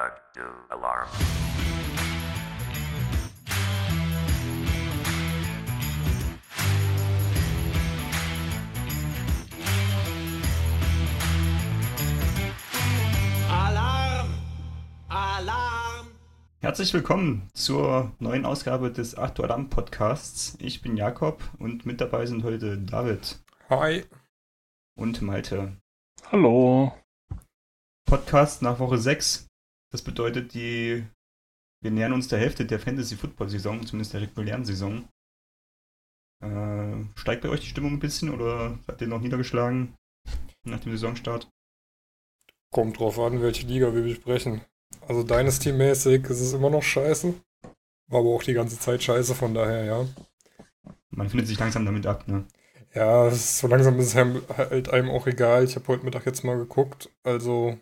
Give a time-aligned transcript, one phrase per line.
[0.00, 0.40] Uh,
[0.70, 1.08] alarm.
[13.50, 14.28] Alarm!
[15.10, 16.06] Alarm!
[16.60, 20.56] Herzlich willkommen zur neuen Ausgabe des Achtung Alarm Podcasts.
[20.60, 23.38] Ich bin Jakob und mit dabei sind heute David
[23.68, 24.06] Hi.
[24.98, 25.76] und Malte.
[26.32, 26.94] Hallo.
[28.06, 29.49] Podcast nach Woche 6.
[29.90, 31.04] Das bedeutet, die
[31.82, 35.08] wir nähern uns der Hälfte der Fantasy Football Saison, zumindest der regulären Saison.
[36.42, 39.94] Äh, steigt bei euch die Stimmung ein bisschen oder seid ihr noch niedergeschlagen
[40.64, 41.50] nach dem Saisonstart?
[42.72, 44.62] Kommt drauf an, welche Liga wir besprechen.
[45.08, 47.34] Also Dynasty-mäßig ist es immer noch scheiße.
[48.08, 50.06] War aber auch die ganze Zeit scheiße, von daher, ja.
[51.10, 52.46] Man findet sich langsam damit ab, ne?
[52.94, 55.64] Ja, so langsam ist es halt einem auch egal.
[55.64, 57.08] Ich habe heute Mittag jetzt mal geguckt.
[57.22, 57.78] Also,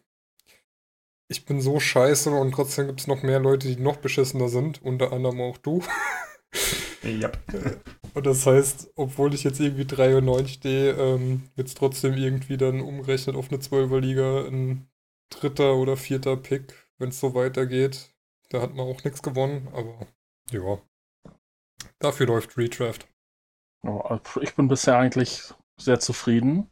[1.28, 4.82] ich bin so scheiße und trotzdem gibt es noch mehr Leute, die noch beschissener sind.
[4.82, 5.82] Unter anderem auch du.
[7.02, 7.30] Ja.
[8.14, 12.14] Und das heißt, obwohl ich jetzt irgendwie 3 und 9 stehe, ähm, wird es trotzdem
[12.14, 14.88] irgendwie dann umgerechnet auf eine 12er Liga ein
[15.30, 18.10] dritter oder vierter Pick, wenn es so weitergeht.
[18.48, 20.06] Da hat man auch nichts gewonnen, aber
[20.50, 20.80] ja.
[21.98, 23.06] Dafür läuft Redraft.
[23.84, 25.42] Ja, also Ich bin bisher eigentlich
[25.78, 26.70] sehr zufrieden.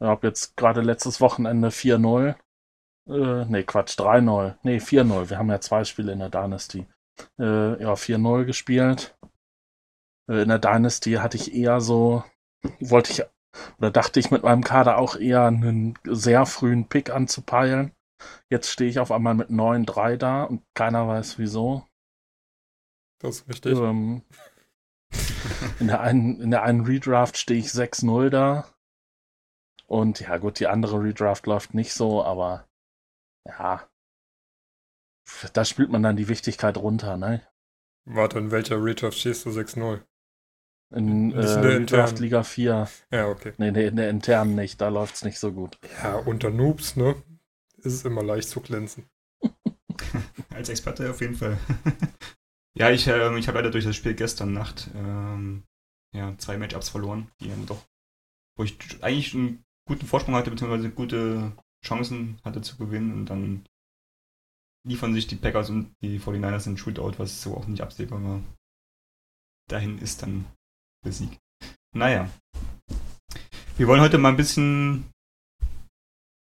[0.00, 2.34] Ich habe jetzt gerade letztes Wochenende 4-0.
[3.08, 4.56] Äh, nee, Quatsch, 3-0.
[4.62, 5.30] Nee, 4-0.
[5.30, 6.86] Wir haben ja zwei Spiele in der Dynasty.
[7.38, 9.16] Äh, ja, 4-0 gespielt.
[10.28, 12.24] Äh, in der Dynasty hatte ich eher so,
[12.80, 13.22] wollte ich,
[13.78, 17.92] oder dachte ich mit meinem Kader auch eher einen sehr frühen Pick anzupeilen.
[18.50, 21.86] Jetzt stehe ich auf einmal mit 9-3 da und keiner weiß wieso.
[23.20, 23.78] Das ist richtig.
[23.78, 24.22] Ähm,
[25.80, 28.66] in, der einen, in der einen Redraft stehe ich 6-0 da.
[29.86, 32.65] Und ja, gut, die andere Redraft läuft nicht so, aber
[33.46, 33.88] ja.
[35.52, 37.42] Da spielt man dann die Wichtigkeit runter, ne?
[38.04, 40.02] Warte, in welcher Redraft stehst du 6-0?
[40.94, 42.20] In, Nicht äh, in der Redraft.
[42.20, 42.88] Liga 4.
[43.10, 43.52] Ja, okay.
[43.58, 45.78] Nee, nee, in der internen nicht, da läuft's nicht so gut.
[46.02, 47.16] Ja, unter Noobs, ne?
[47.78, 49.08] Ist es immer leicht zu glänzen.
[50.54, 51.58] Als Experte auf jeden Fall.
[52.74, 55.64] ja, ich, ähm, ich habe leider durch das Spiel gestern Nacht ähm,
[56.12, 57.84] ja, zwei Matchups verloren, die dann doch,
[58.56, 61.52] wo ich eigentlich einen guten Vorsprung hatte, beziehungsweise gute
[61.86, 63.64] Chancen hatte zu gewinnen und dann
[64.86, 68.42] liefern sich die Packers und die 49ers in Shootout, was so auch nicht absehbar war.
[69.68, 70.46] Dahin ist dann
[71.04, 71.38] der Sieg.
[71.94, 72.30] Naja.
[73.76, 75.10] Wir wollen heute mal ein bisschen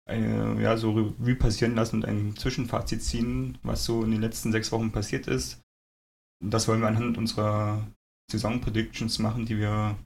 [0.07, 4.51] eine, ja, so Revue passieren lassen und ein Zwischenfazit ziehen, was so in den letzten
[4.51, 5.62] sechs Wochen passiert ist.
[6.44, 7.88] Das wollen wir anhand unserer
[8.31, 9.97] Saison-Predictions machen, die wir,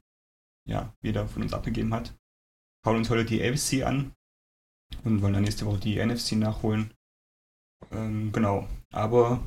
[0.68, 2.16] ja, jeder von uns abgegeben hat.
[2.85, 4.13] Schauen uns heute die AFC an
[5.03, 6.94] und wollen dann nächste Woche die NFC nachholen.
[7.91, 8.67] Ähm, genau.
[8.91, 9.41] Aber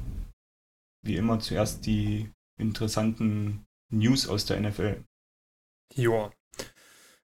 [1.03, 5.05] wie immer zuerst die interessanten News aus der NFL.
[5.95, 6.31] Ja.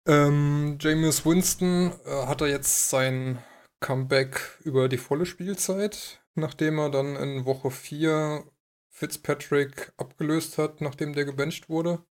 [0.05, 3.39] Ähm, Jameis Winston äh, hat er jetzt sein
[3.79, 8.45] Comeback über die volle Spielzeit, nachdem er dann in Woche 4
[8.89, 12.05] Fitzpatrick abgelöst hat, nachdem der gebencht wurde.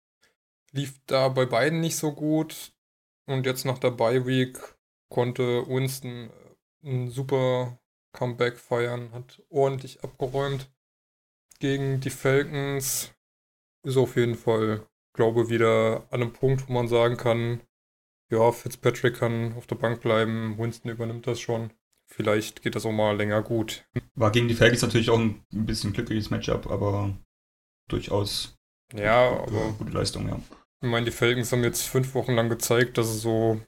[0.72, 2.72] Lief da bei beiden nicht so gut.
[3.26, 4.58] Und jetzt nach der Bye Week
[5.08, 7.78] konnte Winston äh, ein super
[8.12, 10.70] Comeback feiern, hat ordentlich abgeräumt
[11.58, 13.12] gegen die Falcons.
[13.84, 14.86] Ist auf jeden Fall
[15.18, 17.60] glaube, wieder an einem Punkt, wo man sagen kann,
[18.30, 21.72] ja, Fitzpatrick kann auf der Bank bleiben, Winston übernimmt das schon.
[22.06, 23.84] Vielleicht geht das auch mal länger gut.
[24.14, 27.18] War gegen die Falcons natürlich auch ein ein bisschen glückliches Matchup, aber
[27.88, 28.56] durchaus
[28.94, 30.40] Ja, gute, aber gute Leistung, ja.
[30.82, 33.60] ich meine, die Falcons haben jetzt fünf Wochen lang gezeigt, dass sie so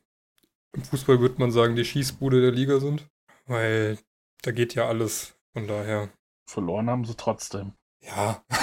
[0.72, 3.08] im Fußball würde man sagen, die Schießbude der Liga sind.
[3.47, 3.98] Weil
[4.42, 5.34] da geht ja alles.
[5.53, 6.08] Von daher,
[6.47, 7.72] Verloren haben sie trotzdem.
[8.00, 8.44] ja.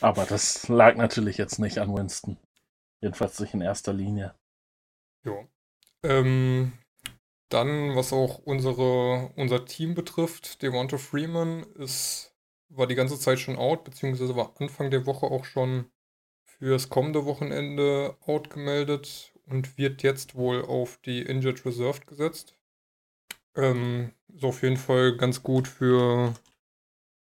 [0.00, 2.36] Aber das lag natürlich jetzt nicht an Winston.
[3.00, 4.34] Jedenfalls nicht in erster Linie.
[5.24, 5.48] Jo.
[6.02, 6.72] Ähm,
[7.48, 12.34] dann, was auch unsere, unser Team betrifft, Devonta Freeman ist,
[12.68, 15.90] war die ganze Zeit schon out, beziehungsweise war Anfang der Woche auch schon
[16.44, 22.56] fürs kommende Wochenende out gemeldet und wird jetzt wohl auf die Injured Reserved gesetzt.
[23.54, 26.34] Ähm, ist auf jeden Fall ganz gut für,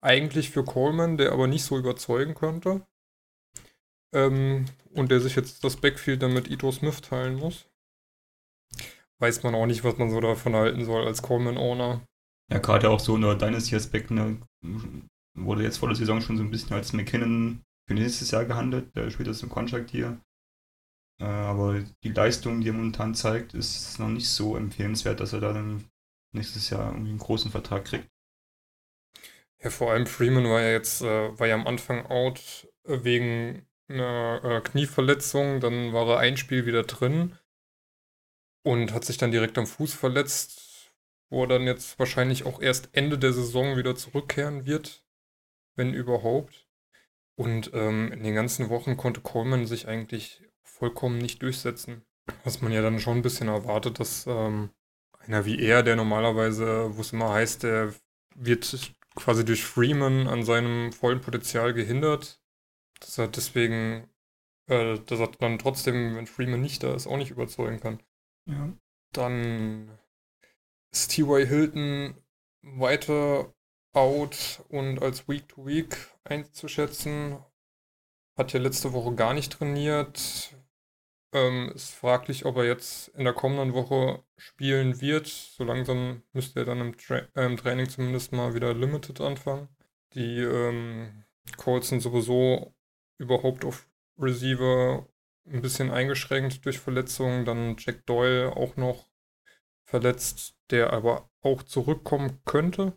[0.02, 2.86] eigentlich für Coleman, der aber nicht so überzeugen konnte.
[4.14, 7.70] Ähm, und der sich jetzt das Backfield dann mit Ito Smith teilen muss
[9.20, 12.02] weiß man auch nicht, was man so davon halten soll als Coleman-Owner.
[12.52, 14.42] Ja, gerade auch so unter Dynasty-Aspekt ne,
[15.38, 18.96] wurde jetzt vor der Saison schon so ein bisschen als McKinnon für nächstes Jahr gehandelt.
[18.96, 20.20] Der spielt jetzt im Contract hier.
[21.20, 25.42] Äh, aber die Leistung, die er momentan zeigt, ist noch nicht so empfehlenswert, dass er
[25.42, 25.90] da dann
[26.32, 28.10] nächstes Jahr irgendwie einen großen Vertrag kriegt.
[29.62, 34.42] Ja, vor allem Freeman war ja jetzt, äh, war ja am Anfang out wegen einer
[34.44, 37.38] äh, Knieverletzung, dann war er ein Spiel wieder drin
[38.64, 40.94] und hat sich dann direkt am Fuß verletzt,
[41.30, 45.04] wo er dann jetzt wahrscheinlich auch erst Ende der Saison wieder zurückkehren wird,
[45.76, 46.68] wenn überhaupt.
[47.36, 50.44] Und ähm, in den ganzen Wochen konnte Coleman sich eigentlich
[50.80, 52.02] vollkommen nicht durchsetzen.
[52.44, 54.70] Was man ja dann schon ein bisschen erwartet, dass ähm,
[55.20, 57.94] einer wie er, der normalerweise, wo es immer heißt, der
[58.36, 62.42] wird quasi durch Freeman an seinem vollen Potenzial gehindert,
[63.00, 64.10] dass er deswegen,
[64.68, 68.02] äh, dass er dann trotzdem, wenn Freeman nicht da ist, auch nicht überzeugen kann.
[68.46, 68.72] Ja.
[69.14, 69.92] Dann
[70.92, 71.46] ist T.Y.
[71.46, 72.16] Hilton
[72.62, 73.54] weiter
[73.94, 77.40] out und als Week-to-Week -Week einzuschätzen.
[78.38, 80.56] Hat ja letzte Woche gar nicht trainiert.
[81.32, 85.28] Ähm, ist fraglich, ob er jetzt in der kommenden Woche spielen wird.
[85.28, 89.70] So langsam müsste er dann im, Tra äh, im Training zumindest mal wieder Limited anfangen.
[90.14, 91.26] Die ähm,
[91.58, 92.74] Calls sind sowieso
[93.20, 93.88] überhaupt auf
[94.18, 95.08] Receiver
[95.46, 97.46] ein bisschen eingeschränkt durch Verletzungen.
[97.46, 99.10] Dann Jack Doyle auch noch
[99.86, 102.94] verletzt, der aber auch zurückkommen könnte.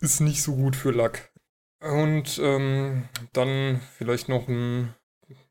[0.00, 1.30] Ist nicht so gut für Luck.
[1.80, 4.94] Und ähm, dann vielleicht noch ein,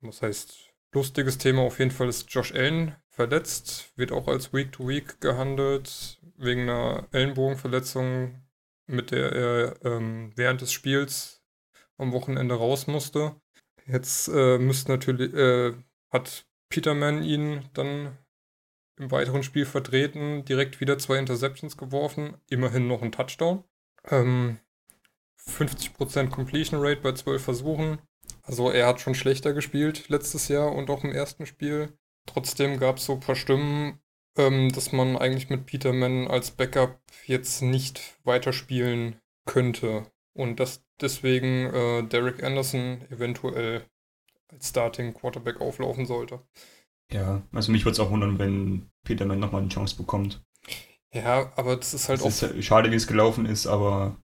[0.01, 5.11] was heißt, lustiges Thema auf jeden Fall ist Josh Allen verletzt, wird auch als Week-to-Week
[5.11, 8.41] -Week gehandelt, wegen einer Ellenbogenverletzung,
[8.87, 11.43] mit der er ähm, während des Spiels
[11.97, 13.35] am Wochenende raus musste.
[13.85, 15.73] Jetzt äh, müsste natürlich, äh,
[16.09, 18.17] hat Peterman ihn dann
[18.97, 23.63] im weiteren Spiel vertreten, direkt wieder zwei Interceptions geworfen, immerhin noch ein Touchdown.
[24.09, 24.59] Ähm,
[25.47, 27.99] 50% Completion Rate bei 12 Versuchen.
[28.43, 31.97] Also er hat schon schlechter gespielt letztes Jahr und auch im ersten Spiel.
[32.25, 33.99] Trotzdem gab es so ein paar Stimmen,
[34.37, 40.11] ähm, dass man eigentlich mit Peterman als Backup jetzt nicht weiterspielen könnte.
[40.33, 43.85] Und dass deswegen äh, Derek Anderson eventuell
[44.51, 46.41] als Starting Quarterback auflaufen sollte.
[47.11, 50.43] Ja, also mich würde es auch wundern, wenn Peterman nochmal eine Chance bekommt.
[51.13, 52.49] Ja, aber das ist halt es auch.
[52.49, 54.17] Ist schade, wie es gelaufen ist, aber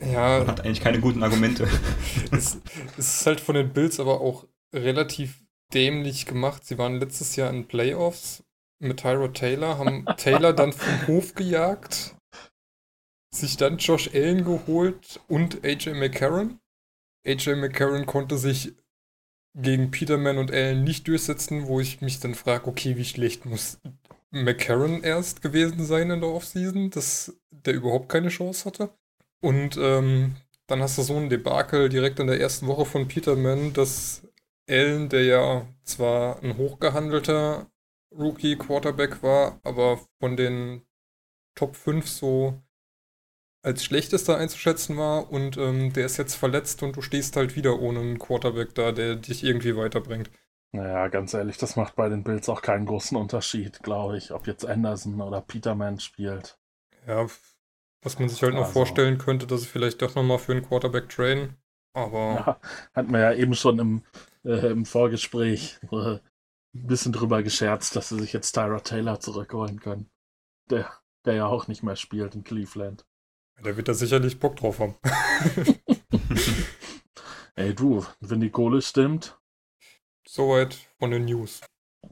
[0.00, 1.68] ja, man hat eigentlich keine guten Argumente.
[2.32, 2.58] es,
[2.96, 5.42] es ist halt von den Bills aber auch relativ
[5.72, 6.64] dämlich gemacht.
[6.64, 8.44] Sie waren letztes Jahr in Playoffs
[8.80, 12.16] mit Tyrod Taylor, haben Taylor dann vom Hof gejagt,
[13.34, 16.58] sich dann Josh Allen geholt und AJ McCarron.
[17.26, 18.74] AJ McCarron konnte sich
[19.54, 23.78] gegen Peterman und Allen nicht durchsetzen, wo ich mich dann frage, okay, wie schlecht muss
[24.30, 28.90] McCarron erst gewesen sein in der Offseason, dass der überhaupt keine Chance hatte.
[29.40, 33.72] Und ähm, dann hast du so ein Debakel direkt in der ersten Woche von Peterman,
[33.72, 34.26] dass
[34.68, 37.66] Allen, der ja zwar ein hochgehandelter
[38.16, 40.82] Rookie-Quarterback war, aber von den
[41.54, 42.62] Top 5 so
[43.62, 47.78] als schlechtester einzuschätzen war und ähm, der ist jetzt verletzt und du stehst halt wieder
[47.80, 50.30] ohne einen Quarterback da, der dich irgendwie weiterbringt.
[50.72, 54.46] Naja, ganz ehrlich, das macht bei den Bills auch keinen großen Unterschied, glaube ich, ob
[54.46, 56.58] jetzt Anderson oder Peterman spielt.
[57.06, 57.26] Ja,
[58.02, 58.72] was man sich halt noch also.
[58.72, 61.56] vorstellen könnte, dass sie vielleicht doch nochmal für einen Quarterback trainen.
[61.92, 62.34] Aber.
[62.34, 62.60] Ja,
[62.94, 64.02] hatten wir ja eben schon im,
[64.44, 66.18] äh, im Vorgespräch äh,
[66.74, 70.08] ein bisschen drüber gescherzt, dass sie sich jetzt Tyra Taylor zurückholen können.
[70.70, 70.90] Der,
[71.24, 73.04] der ja auch nicht mehr spielt in Cleveland.
[73.62, 74.94] Da wird er sicherlich Bock drauf haben.
[77.56, 79.38] Ey du, wenn die Kohle stimmt.
[80.26, 81.60] Soweit von den News.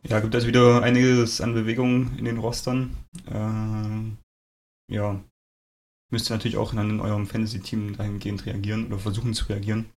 [0.03, 2.97] Ja, gibt es wieder einiges an Bewegungen in den Rostern.
[3.29, 4.19] Ähm,
[4.91, 5.23] ja,
[6.11, 9.93] müsst ihr natürlich auch in eurem Fantasy-Team dahingehend reagieren oder versuchen zu reagieren.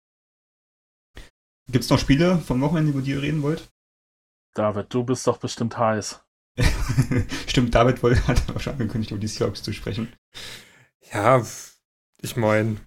[1.69, 3.71] Gibt es noch Spiele vom Wochenende, über die ihr reden wollt?
[4.53, 6.21] David, du bist doch bestimmt heiß.
[7.47, 10.13] Stimmt, David wollte, hat aber schon angekündigt, über die Seahawks zu sprechen.
[11.13, 11.45] Ja,
[12.21, 12.77] ich meine,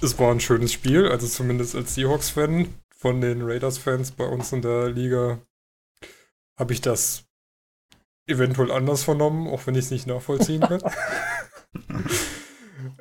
[0.00, 2.72] es war ein schönes Spiel, also zumindest als Seahawks-Fan.
[2.94, 5.40] Von den Raiders-Fans bei uns in der Liga
[6.58, 7.24] habe ich das
[8.26, 10.82] eventuell anders vernommen, auch wenn ich es nicht nachvollziehen kann.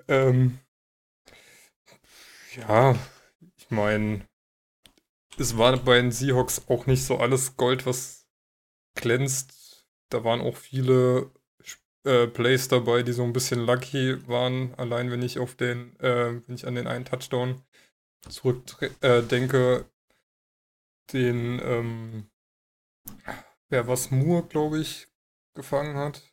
[0.10, 0.60] ähm,
[2.56, 2.96] ja,
[3.58, 4.28] ich meine,
[5.38, 8.28] es war bei den Seahawks auch nicht so alles Gold, was
[8.96, 9.86] glänzt.
[10.10, 11.32] Da waren auch viele
[12.06, 14.74] äh, Plays dabei, die so ein bisschen lucky waren.
[14.75, 17.63] Allein wenn ich auf den, äh, wenn ich an den einen Touchdown
[18.28, 19.84] zurückdenke, äh,
[21.13, 22.30] den, ähm,
[23.70, 25.08] wer was Moore, glaube ich,
[25.56, 26.24] gefangen hat.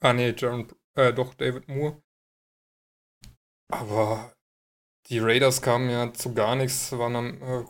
[0.00, 2.02] Ah nee, Jaron, äh, doch David Moore.
[3.68, 4.34] Aber
[5.08, 7.64] die Raiders kamen ja zu gar nichts, waren am, äh,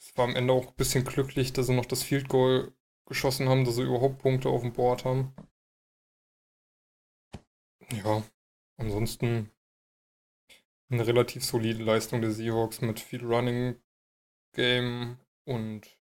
[0.00, 2.72] es war am Ende auch ein bisschen glücklich, dass sie noch das Field Goal
[3.06, 5.34] geschossen haben, dass sie überhaupt Punkte auf dem Board haben.
[7.92, 8.22] Ja,
[8.78, 9.50] ansonsten
[10.90, 13.80] eine relativ solide Leistung der Seahawks mit viel Running
[14.54, 15.98] Game und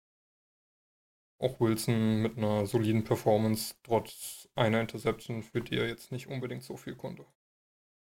[1.39, 6.63] auch Wilson mit einer soliden Performance, trotz einer Interception, für die er jetzt nicht unbedingt
[6.63, 7.27] so viel konnte.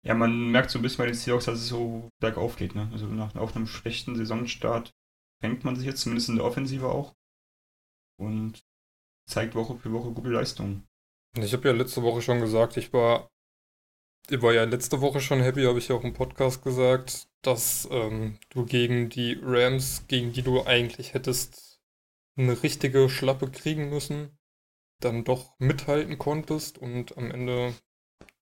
[0.04, 2.74] Ja, man merkt so ein bisschen bei den Seahawks, dass es so bergauf geht.
[2.74, 2.88] Ne?
[2.92, 4.92] Also nach auf einem schlechten Saisonstart
[5.40, 7.14] fängt man sich jetzt, zumindest in der Offensive auch.
[8.18, 8.62] Und
[9.26, 10.86] zeigt Woche für Woche gute Leistungen.
[11.38, 13.28] Ich habe ja letzte Woche schon gesagt, ich war,
[14.28, 17.88] ich war ja letzte Woche schon happy, habe ich ja auch im Podcast gesagt, dass
[17.90, 21.73] ähm, du gegen die Rams, gegen die du eigentlich hättest
[22.36, 24.38] eine richtige Schlappe kriegen müssen,
[25.00, 27.74] dann doch mithalten konntest und am Ende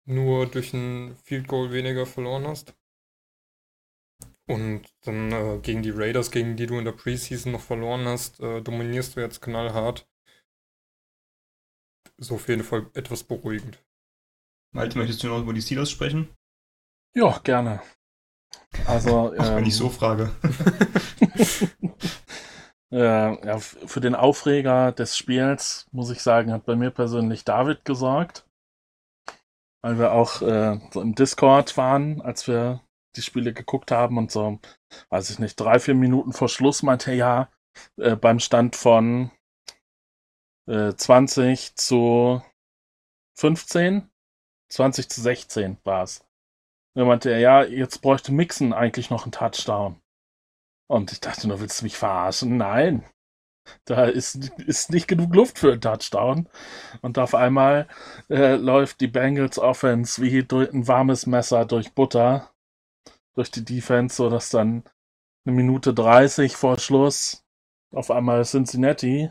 [0.05, 2.75] nur durch ein Field Goal weniger verloren hast.
[4.47, 8.41] Und dann äh, gegen die Raiders, gegen die du in der Preseason noch verloren hast,
[8.41, 10.09] äh, dominierst du jetzt knallhart.
[12.19, 13.83] So auf jeden Fall etwas beruhigend.
[14.73, 16.29] Malte, möchtest du noch über die Steelers sprechen?
[17.15, 17.83] Ja, gerne.
[18.87, 20.31] Also, Ach, wenn ähm, ich so frage.
[22.93, 27.85] äh, ja, für den Aufreger des Spiels, muss ich sagen, hat bei mir persönlich David
[27.85, 28.47] gesorgt.
[29.83, 32.81] Weil wir auch äh, so im Discord waren, als wir
[33.17, 34.61] die Spiele geguckt haben und so,
[35.11, 37.53] weiß ich nicht, drei, vier Minuten vor Schluss meinte er ja,
[37.97, 39.31] äh, beim Stand von
[40.69, 42.43] äh, 20 zu
[43.39, 44.11] 15,
[44.71, 46.25] 20 zu 16 war es.
[46.95, 50.02] Da meinte er, ja, jetzt bräuchte Mixen eigentlich noch einen Touchdown.
[50.89, 52.57] Und ich dachte nur, willst du mich verarschen?
[52.57, 53.05] Nein.
[53.85, 56.49] Da ist, ist nicht genug Luft für einen Touchdown.
[57.01, 57.89] Und auf einmal
[58.29, 62.51] äh, läuft die Bengals Offense wie durch ein warmes Messer durch Butter,
[63.35, 64.85] durch die Defense, sodass dann
[65.45, 67.45] eine Minute 30 vor Schluss
[67.95, 69.31] auf einmal Cincinnati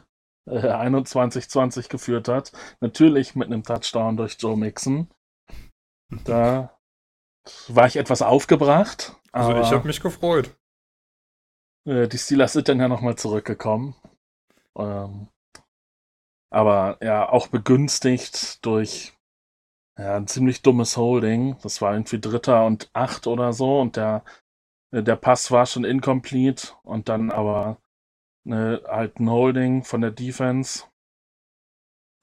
[0.49, 2.51] äh, 21-20 geführt hat.
[2.79, 5.09] Natürlich mit einem Touchdown durch Joe Mixon.
[6.25, 6.77] Da
[7.67, 9.15] war ich etwas aufgebracht.
[9.31, 10.51] Also ich habe mich gefreut.
[11.85, 13.95] Äh, die Steelers sind dann ja nochmal zurückgekommen.
[14.77, 15.27] Ähm,
[16.51, 19.13] aber ja, auch begünstigt durch
[19.97, 21.57] ja, ein ziemlich dummes Holding.
[21.63, 24.23] Das war irgendwie Dritter und Acht oder so und der,
[24.91, 27.77] äh, der Pass war schon incomplete und dann aber
[28.45, 30.85] ne, halt ein Holding von der Defense.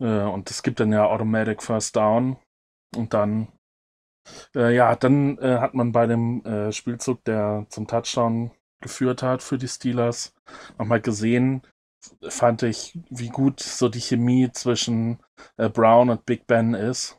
[0.01, 2.37] Äh, und es gibt dann ja Automatic First Down
[2.97, 3.49] und dann
[4.55, 9.59] äh, ja, dann äh, hat man bei dem Spielzug, der zum Touchdown geführt hat für
[9.59, 10.35] die Steelers,
[10.79, 11.63] nochmal gesehen,
[12.29, 15.19] fand ich, wie gut so die Chemie zwischen
[15.57, 17.19] äh, Brown und Big Ben ist.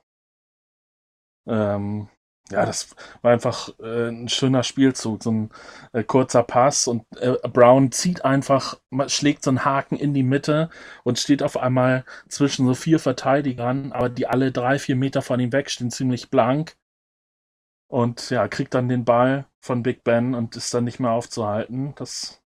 [1.48, 2.10] Ähm,
[2.52, 5.50] ja, das war einfach äh, ein schöner Spielzug, so ein
[5.94, 10.70] äh, kurzer Pass und äh, Brown zieht einfach, schlägt so einen Haken in die Mitte
[11.04, 15.40] und steht auf einmal zwischen so vier Verteidigern, aber die alle drei, vier Meter von
[15.40, 16.76] ihm wegstehen, ziemlich blank.
[17.88, 21.94] Und ja, kriegt dann den Ball von Big Ben und ist dann nicht mehr aufzuhalten.
[21.96, 22.42] Das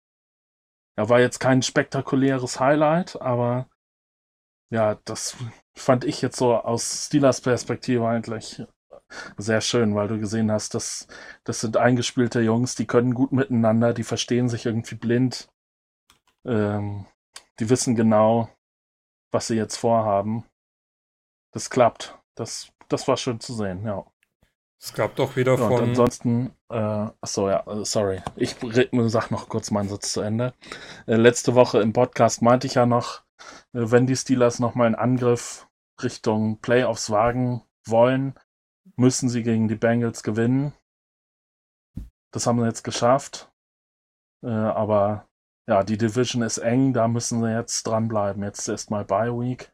[0.98, 3.70] ja, war jetzt kein spektakuläres Highlight, aber
[4.70, 5.36] ja, das
[5.76, 8.64] fand ich jetzt so aus Steelers Perspektive eigentlich
[9.38, 11.08] sehr schön, weil du gesehen hast, dass
[11.44, 15.50] das sind eingespielte Jungs, die können gut miteinander, die verstehen sich irgendwie blind.
[16.46, 17.06] Ähm,
[17.60, 18.50] die wissen genau,
[19.32, 20.46] was sie jetzt vorhaben.
[21.52, 22.18] Das klappt.
[22.36, 24.06] Das, das war schön zu sehen, ja.
[24.84, 25.90] Es gab doch wieder Ja, und von.
[25.90, 28.24] ansonsten, äh, achso, ja, äh, sorry.
[28.36, 30.56] Ich sag noch kurz meinen Satz zu Ende.
[31.06, 33.22] Äh, letzte Woche im Podcast meinte ich ja noch,
[33.74, 35.68] äh, wenn die Steelers nochmal einen Angriff
[36.02, 38.34] Richtung Playoffs wagen wollen,
[38.96, 40.74] müssen sie gegen die Bengals gewinnen.
[42.32, 43.52] Das haben sie jetzt geschafft.
[44.44, 45.28] Äh, aber
[45.68, 48.42] ja, die Division ist eng, da müssen sie jetzt dranbleiben.
[48.42, 49.72] Jetzt erstmal Bye Week.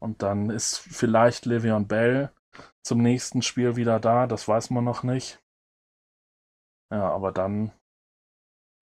[0.00, 2.32] Und dann ist vielleicht Le'Veon Bell
[2.82, 5.42] zum nächsten Spiel wieder da, das weiß man noch nicht.
[6.90, 7.72] Ja, aber dann,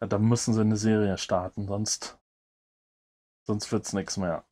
[0.00, 2.18] ja, dann müssen sie eine Serie starten, sonst,
[3.46, 4.44] sonst wird's nichts mehr.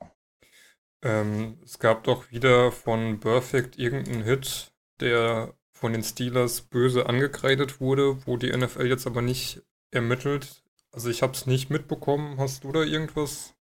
[1.03, 7.81] Ähm, es gab doch wieder von Perfect irgendeinen Hit, der von den Steelers böse angekreidet
[7.81, 10.63] wurde, wo die NFL jetzt aber nicht ermittelt.
[10.93, 12.39] Also ich habe es nicht mitbekommen.
[12.39, 13.55] Hast du da irgendwas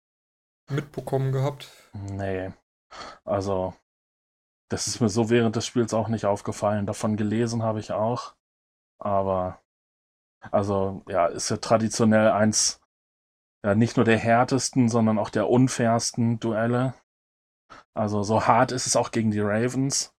[0.70, 1.70] mitbekommen gehabt?
[1.94, 2.52] Nee.
[3.24, 3.76] Also,
[4.70, 6.86] das ist mir so während des Spiels auch nicht aufgefallen.
[6.86, 8.36] Davon gelesen habe ich auch.
[9.00, 9.62] Aber,
[10.52, 12.82] also, ja, ist ja traditionell eins,
[13.64, 16.94] ja, nicht nur der härtesten, sondern auch der unfairsten Duelle.
[17.94, 20.14] Also, so hart ist es auch gegen die Ravens.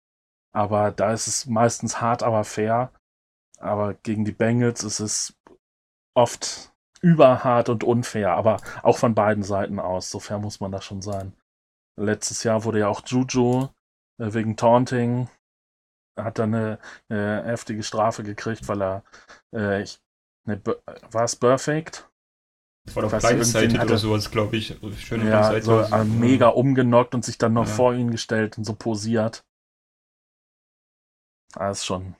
[0.54, 2.92] Aber da ist es meistens hart, aber fair.
[3.60, 5.36] Aber gegen die Bengals ist es
[6.16, 10.10] oft überhart und unfair, aber auch von beiden Seiten aus.
[10.10, 11.34] So fair muss man da schon sein.
[12.00, 13.70] Letztes Jahr wurde ja auch Juju
[14.18, 15.30] wegen Taunting
[16.18, 19.04] hat er eine, eine heftige Strafe gekriegt, weil er,
[19.54, 20.00] äh, ich,
[20.46, 20.62] ne,
[21.12, 22.10] war es Perfect?
[22.94, 24.78] War doch Blindside oder sowas, glaube ich.
[25.00, 27.74] Schöne ja, so, äh, mega umgenockt und sich dann noch ja.
[27.74, 29.46] vor ihn gestellt und so posiert.
[31.54, 32.16] Das ist schon,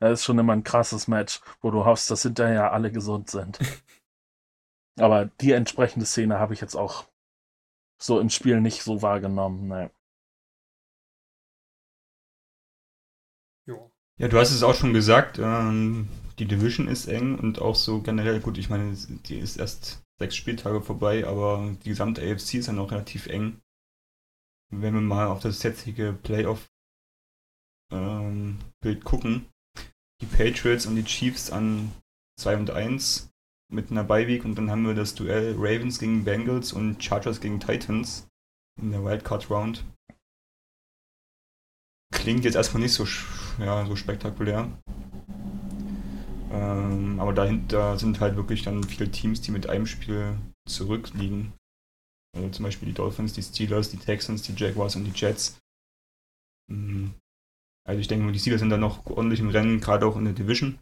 [0.00, 3.58] das ist schon immer ein krasses Match, wo du hoffst, dass hinterher alle gesund sind.
[4.98, 7.06] Aber die entsprechende Szene habe ich jetzt auch
[8.00, 9.68] so im Spiel nicht so wahrgenommen.
[9.68, 9.90] Nee.
[14.20, 16.06] Ja, du hast es auch schon gesagt, ähm,
[16.38, 20.36] die Division ist eng und auch so generell, gut, ich meine, die ist erst sechs
[20.36, 23.62] Spieltage vorbei, aber die gesamte AFC ist ja noch relativ eng.
[24.70, 26.68] Wenn wir mal auf das jetzige Playoff-Bild
[27.92, 28.58] ähm,
[29.04, 29.46] gucken,
[30.20, 31.90] die Patriots und die Chiefs an
[32.38, 33.30] 2 und 1
[33.72, 37.58] mit einer Beiweek und dann haben wir das Duell Ravens gegen Bengals und Chargers gegen
[37.58, 38.28] Titans
[38.78, 39.82] in der Wildcard Round.
[42.12, 43.06] Klingt jetzt erstmal nicht so,
[43.58, 44.68] ja, so spektakulär.
[46.50, 50.36] Ähm, aber dahinter sind halt wirklich dann viele Teams, die mit einem Spiel
[50.68, 51.52] zurückliegen.
[52.36, 55.58] Also zum Beispiel die Dolphins, die Steelers, die Texans, die Jaguars und die Jets.
[56.70, 57.14] Mhm.
[57.86, 60.34] Also ich denke, die Steelers sind da noch ordentlich im Rennen, gerade auch in der
[60.34, 60.78] Division.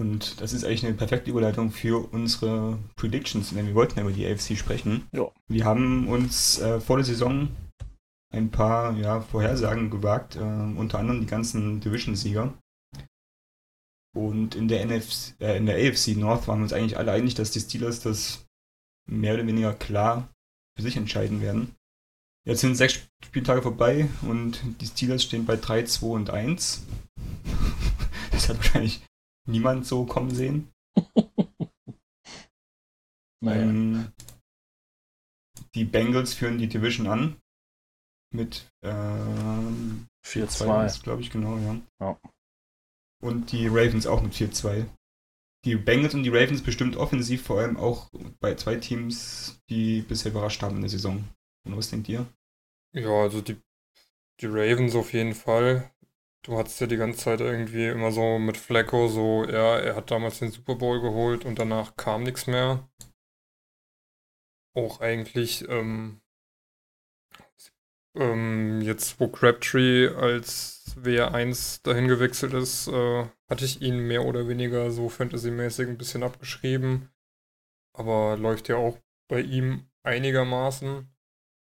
[0.00, 4.12] Und das ist eigentlich eine perfekte Überleitung für unsere Predictions, denn wir wollten ja über
[4.12, 5.06] die AFC sprechen.
[5.12, 5.30] Ja.
[5.48, 7.48] Wir haben uns äh, vor der Saison
[8.30, 12.56] ein paar ja, Vorhersagen gewagt, äh, unter anderem die ganzen Division-Sieger.
[14.16, 17.34] Und in der, NFC, äh, in der AFC North waren wir uns eigentlich alle einig,
[17.34, 18.46] dass die Steelers das
[19.08, 20.28] mehr oder weniger klar
[20.76, 21.74] für sich entscheiden werden.
[22.46, 26.86] Jetzt sind sechs Spieltage vorbei und die Steelers stehen bei 3, 2 und 1.
[28.30, 29.04] Das hat wahrscheinlich
[29.48, 30.70] niemand so kommen sehen.
[33.40, 33.62] naja.
[33.62, 34.12] ähm,
[35.74, 37.36] die Bengals führen die Division an.
[38.30, 41.02] Mit ähm, 4-2.
[41.02, 41.80] glaube ich, genau, ja.
[42.00, 42.18] ja.
[43.22, 44.86] Und die Ravens auch mit 4-2.
[45.64, 50.30] Die Bengals und die Ravens bestimmt offensiv, vor allem auch bei zwei Teams, die bisher
[50.30, 51.24] überrascht haben in der Saison.
[51.66, 52.26] Und was denkt ihr?
[52.94, 53.56] Ja, also die,
[54.40, 55.90] die Ravens auf jeden Fall.
[56.44, 60.10] Du hattest ja die ganze Zeit irgendwie immer so mit Flecko so, ja, er hat
[60.10, 62.88] damals den Super Bowl geholt und danach kam nichts mehr.
[64.74, 66.20] Auch eigentlich, ähm,
[68.14, 74.48] ähm, jetzt wo Crabtree als WR1 dahin gewechselt ist, äh, hatte ich ihn mehr oder
[74.48, 77.10] weniger so fantasymäßig ein bisschen abgeschrieben.
[77.92, 81.08] Aber läuft ja auch bei ihm einigermaßen.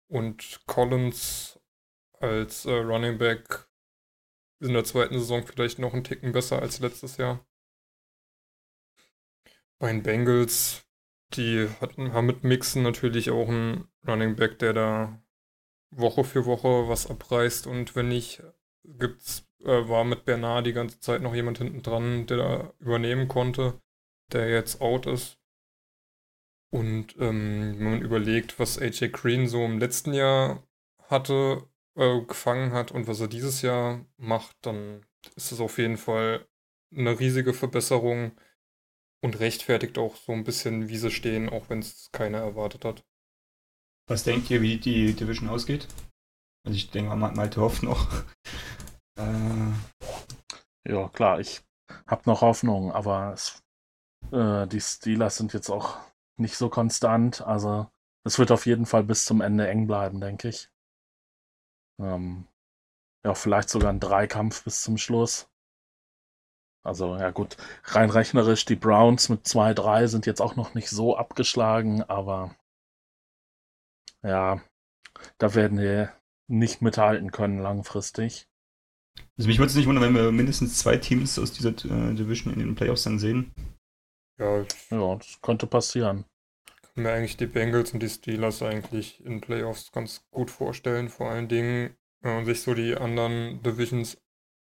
[0.07, 1.59] Und Collins
[2.19, 3.67] als äh, Running Back
[4.59, 7.45] in der zweiten Saison vielleicht noch einen Ticken besser als letztes Jahr.
[9.79, 10.85] Bei den Bengals,
[11.33, 15.22] die hatten, haben mit Mixen natürlich auch einen Running Back, der da
[15.97, 18.43] Woche für Woche was abreißt und wenn nicht,
[18.83, 23.27] gibt's, äh, war mit Bernard die ganze Zeit noch jemand hinten dran, der da übernehmen
[23.27, 23.81] konnte,
[24.31, 25.37] der jetzt out ist.
[26.71, 30.63] Und ähm, wenn man überlegt, was AJ Green so im letzten Jahr
[31.07, 35.97] hatte, äh, gefangen hat und was er dieses Jahr macht, dann ist es auf jeden
[35.97, 36.47] Fall
[36.91, 38.31] eine riesige Verbesserung
[39.21, 43.05] und rechtfertigt auch so ein bisschen, wie sie stehen, auch wenn es keiner erwartet hat.
[44.07, 45.87] Was denkt ihr, wie die Division ausgeht?
[46.65, 48.07] Also ich denke, Malte hofft noch.
[49.17, 49.71] äh.
[50.85, 51.61] Ja, klar, ich
[52.07, 53.63] habe noch Hoffnung, aber es,
[54.31, 55.97] äh, die Steelers sind jetzt auch
[56.37, 57.41] nicht so konstant.
[57.41, 57.89] Also
[58.25, 60.69] es wird auf jeden Fall bis zum Ende eng bleiben, denke ich.
[61.99, 62.47] Ähm,
[63.25, 65.49] ja, vielleicht sogar ein Dreikampf bis zum Schluss.
[66.85, 71.15] Also, ja gut, rein rechnerisch, die Browns mit 2-3 sind jetzt auch noch nicht so
[71.15, 72.53] abgeschlagen, aber
[74.23, 74.61] ja,
[75.37, 76.13] da werden wir
[76.47, 78.47] nicht mithalten können langfristig.
[79.37, 82.53] Also mich würde es nicht wundern, wenn wir mindestens zwei Teams aus dieser äh, Division
[82.53, 83.53] in den Playoffs dann sehen.
[84.39, 86.25] Ja, ja, das könnte passieren
[86.95, 91.09] mir eigentlich die Bengals und die Steelers eigentlich in Playoffs ganz gut vorstellen.
[91.09, 94.21] Vor allen Dingen, wenn man sich so die anderen Divisions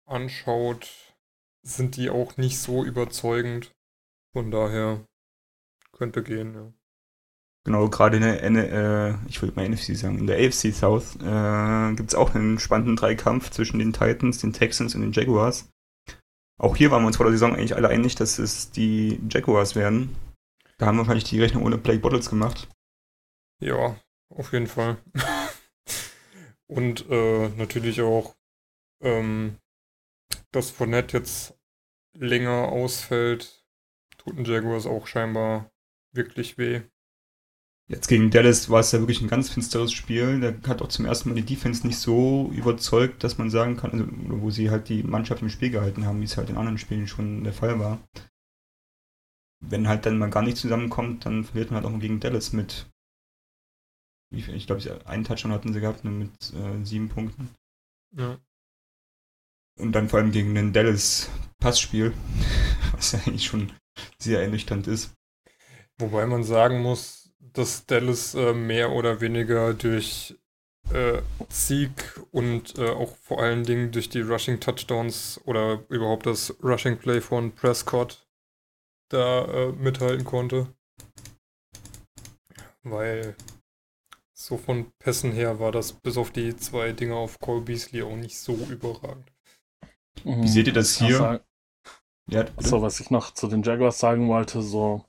[0.07, 1.16] anschaut,
[1.62, 3.75] sind die auch nicht so überzeugend.
[4.33, 5.07] Von daher
[5.92, 6.73] könnte gehen, ja.
[7.68, 11.94] Genau, gerade in der, äh, ich wollte mal NFC sagen, in der AFC South äh,
[11.96, 15.68] gibt es auch einen spannenden Dreikampf zwischen den Titans, den Texans und den Jaguars.
[16.59, 19.76] Auch hier waren wir uns vor der Saison eigentlich alle einig, dass es die Jaguars
[19.76, 20.16] werden.
[20.78, 22.68] Da haben wir wahrscheinlich die Rechnung ohne Blake Bottles gemacht.
[23.61, 24.00] Ja,
[24.31, 24.96] auf jeden Fall.
[26.68, 28.35] Und äh, natürlich auch,
[29.02, 29.59] ähm,
[30.52, 31.52] dass Fournette jetzt
[32.16, 33.62] länger ausfällt,
[34.16, 35.70] tut ein Jaguars auch scheinbar
[36.14, 36.81] wirklich weh.
[37.90, 40.40] Jetzt gegen Dallas war es ja wirklich ein ganz finsteres Spiel.
[40.40, 43.92] Der hat auch zum ersten Mal die Defense nicht so überzeugt, dass man sagen kann,
[43.92, 44.05] also,
[44.42, 47.09] wo sie halt die Mannschaft im Spiel gehalten haben, wie es halt in anderen Spielen
[47.09, 47.98] schon der Fall war.
[49.61, 52.53] Wenn halt dann mal gar nicht zusammenkommt, dann verliert man halt auch mal gegen Dallas
[52.53, 52.90] mit.
[54.31, 57.48] Ich glaube, einen Touchdown hatten sie gehabt, mit äh, sieben Punkten.
[58.14, 58.38] Ja.
[59.79, 62.12] Und dann vor allem gegen den Dallas Passspiel,
[62.92, 63.72] was ja eigentlich schon
[64.18, 65.14] sehr ernüchternd ist.
[65.98, 70.37] Wobei man sagen muss, dass Dallas äh, mehr oder weniger durch
[70.92, 76.55] äh, Sieg und äh, auch vor allen Dingen durch die Rushing Touchdowns oder überhaupt das
[76.62, 78.27] Rushing Play von Prescott
[79.11, 80.68] da äh, mithalten konnte.
[82.83, 83.37] Weil
[84.35, 88.16] so von Pässen her war das bis auf die zwei Dinge auf Cole Beasley auch
[88.16, 89.31] nicht so überragend.
[90.24, 91.44] Wie seht ihr das hier?
[92.31, 95.05] Ja, so, was ich noch zu den Jaguars sagen wollte, so,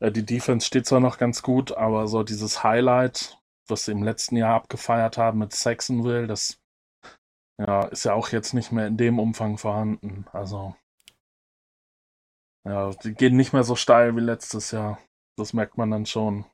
[0.00, 4.36] die Defense steht zwar noch ganz gut, aber so dieses Highlight, was sie im letzten
[4.36, 6.60] Jahr abgefeiert haben mit Saxonville, das
[7.58, 10.24] ja, ist ja auch jetzt nicht mehr in dem Umfang vorhanden.
[10.32, 10.76] Also,
[12.64, 15.00] ja, die gehen nicht mehr so steil wie letztes Jahr.
[15.36, 16.44] Das merkt man dann schon.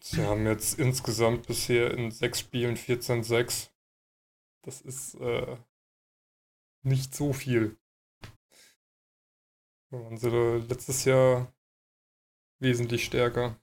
[0.00, 3.70] Sie haben jetzt insgesamt bisher in sechs Spielen 14-6.
[4.62, 5.56] Das ist äh,
[6.82, 7.76] nicht so viel.
[9.90, 10.28] Waren sie
[10.68, 11.52] letztes Jahr
[12.64, 13.56] wesentlich stärker.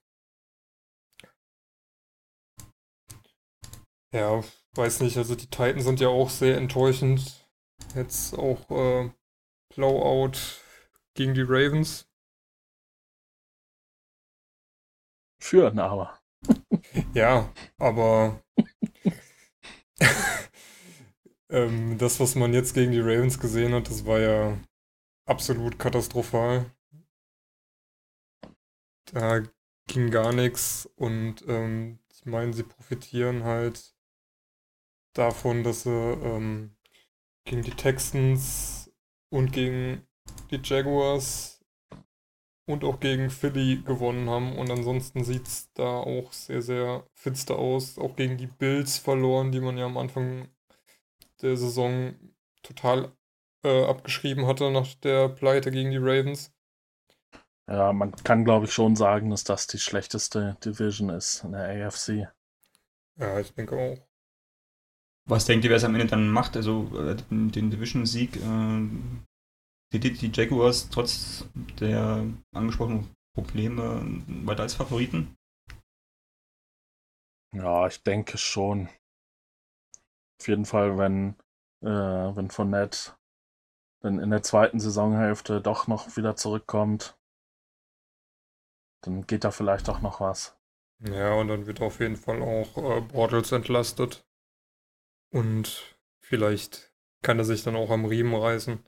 [4.13, 4.43] Ja,
[4.75, 7.47] weiß nicht, also die Titans sind ja auch sehr enttäuschend.
[7.95, 9.11] Jetzt auch äh,
[9.73, 10.37] Blowout
[11.13, 12.07] gegen die Ravens.
[15.41, 16.19] Führen aber.
[17.13, 18.41] ja, aber
[21.49, 24.57] ähm, das, was man jetzt gegen die Ravens gesehen hat, das war ja
[25.25, 26.71] absolut katastrophal.
[29.05, 29.41] Da
[29.87, 33.95] ging gar nichts und ähm, ich meine, sie profitieren halt
[35.13, 36.75] davon, dass sie ähm,
[37.45, 38.91] gegen die Texans
[39.29, 40.07] und gegen
[40.51, 41.61] die Jaguars
[42.65, 44.57] und auch gegen Philly gewonnen haben.
[44.57, 47.97] Und ansonsten sieht es da auch sehr, sehr finster aus.
[47.97, 50.49] Auch gegen die Bills verloren, die man ja am Anfang
[51.41, 52.15] der Saison
[52.63, 53.11] total
[53.63, 56.53] äh, abgeschrieben hatte nach der Pleite gegen die Ravens.
[57.69, 61.87] Ja, man kann glaube ich schon sagen, dass das die schlechteste Division ist in der
[61.87, 62.27] AFC.
[63.17, 64.07] Ja, ich denke auch.
[65.29, 66.57] Was denkt ihr, wer es am Ende dann macht?
[66.57, 68.89] Also äh, den Division-Sieg, äh,
[69.91, 71.45] seht die Jaguars trotz
[71.79, 74.01] der angesprochenen Probleme
[74.45, 75.35] weiter als Favoriten?
[77.53, 78.89] Ja, ich denke schon.
[80.39, 81.35] Auf jeden Fall, wenn,
[81.81, 81.87] äh,
[82.35, 83.11] wenn Fournette
[84.01, 87.15] dann in der zweiten Saisonhälfte doch noch wieder zurückkommt,
[89.01, 90.57] dann geht da vielleicht auch noch was.
[90.99, 94.23] Ja, und dann wird auf jeden Fall auch äh, Bortles entlastet.
[95.31, 98.83] Und vielleicht kann er sich dann auch am Riemen reißen.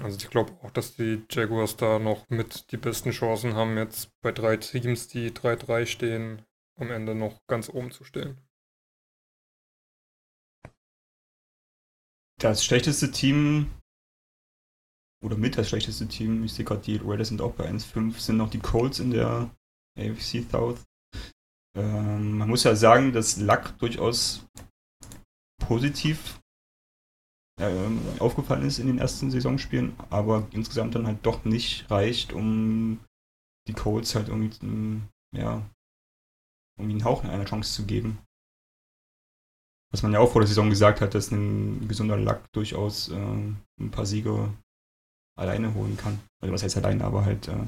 [0.00, 4.10] Also ich glaube auch, dass die Jaguars da noch mit die besten Chancen haben, jetzt
[4.20, 6.42] bei drei Teams, die 3-3 stehen,
[6.78, 8.36] am Ende noch ganz oben zu stehen.
[12.38, 13.70] Das schlechteste Team
[15.24, 18.36] oder mit das schlechteste Team, ich sehe gerade, die Raiders sind auch bei 1-5, sind
[18.36, 19.50] noch die Colts in der
[19.98, 20.84] AFC South.
[21.76, 24.46] Ähm, man muss ja sagen, dass Luck durchaus
[25.58, 26.40] positiv
[27.58, 33.00] ähm, aufgefallen ist in den ersten Saisonspielen, aber insgesamt dann halt doch nicht reicht, um
[33.66, 35.00] die Colts halt irgendwie,
[35.34, 35.68] ja,
[36.78, 38.18] irgendwie einen Hauch einer Chance zu geben.
[39.92, 43.14] Was man ja auch vor der Saison gesagt hat, dass ein gesunder Luck durchaus äh,
[43.16, 44.52] ein paar Siege
[45.36, 46.18] alleine holen kann.
[46.40, 47.66] Also was heißt alleine, aber halt äh,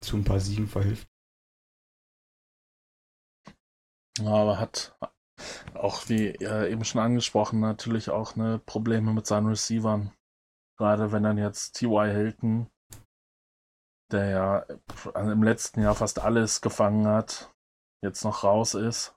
[0.00, 1.08] zu ein paar Siegen verhilft.
[4.18, 4.96] Ja, aber hat
[5.74, 10.12] auch wie äh, eben schon angesprochen, natürlich auch ne, Probleme mit seinen Receivern.
[10.76, 12.10] Gerade wenn dann jetzt T.Y.
[12.10, 12.70] Hilton,
[14.10, 14.58] der ja
[15.14, 17.54] äh, im letzten Jahr fast alles gefangen hat,
[18.02, 19.16] jetzt noch raus ist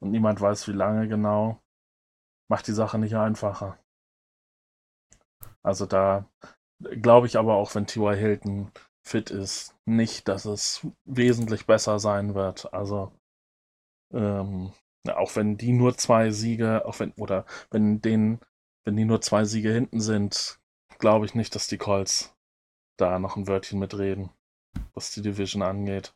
[0.00, 1.62] und niemand weiß, wie lange genau,
[2.50, 3.78] macht die Sache nicht einfacher.
[5.64, 6.28] Also da
[7.00, 8.14] glaube ich aber auch, wenn T.Y.
[8.16, 8.70] Hilton
[9.02, 12.72] fit ist, nicht, dass es wesentlich besser sein wird.
[12.72, 13.12] Also
[14.12, 14.72] ähm,
[15.08, 18.40] auch wenn die nur zwei Siege, auch wenn, oder wenn denen,
[18.84, 20.60] wenn die nur zwei Siege hinten sind,
[20.98, 22.34] glaube ich nicht, dass die Colts
[22.96, 24.30] da noch ein Wörtchen mitreden,
[24.94, 26.14] was die Division angeht.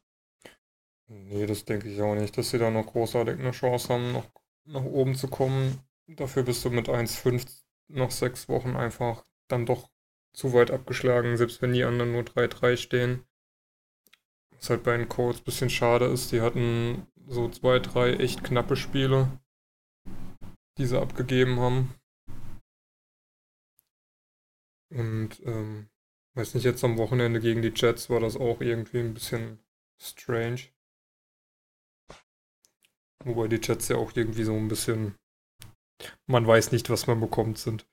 [1.10, 4.26] Nee, das denke ich auch nicht, dass sie da noch großartig eine Chance haben, noch
[4.64, 5.80] nach oben zu kommen.
[6.06, 7.46] Dafür bist du mit 1,5
[7.88, 9.90] noch sechs Wochen einfach dann doch
[10.32, 13.24] zu weit abgeschlagen, selbst wenn die anderen nur 3-3 stehen.
[14.52, 18.44] Was halt bei den Colts ein bisschen schade ist, die hatten so zwei, drei echt
[18.44, 19.40] knappe Spiele,
[20.78, 21.94] die sie abgegeben haben.
[24.90, 25.88] Und ähm,
[26.34, 29.58] weiß nicht, jetzt am Wochenende gegen die Jets war das auch irgendwie ein bisschen
[30.00, 30.60] strange.
[33.24, 35.16] Wobei die Jets ja auch irgendwie so ein bisschen,
[36.26, 37.86] man weiß nicht, was man bekommt sind.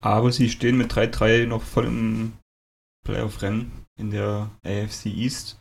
[0.00, 2.32] Aber sie stehen mit 3-3 noch voll im
[3.04, 5.60] Playoff-Rennen in der AFC East.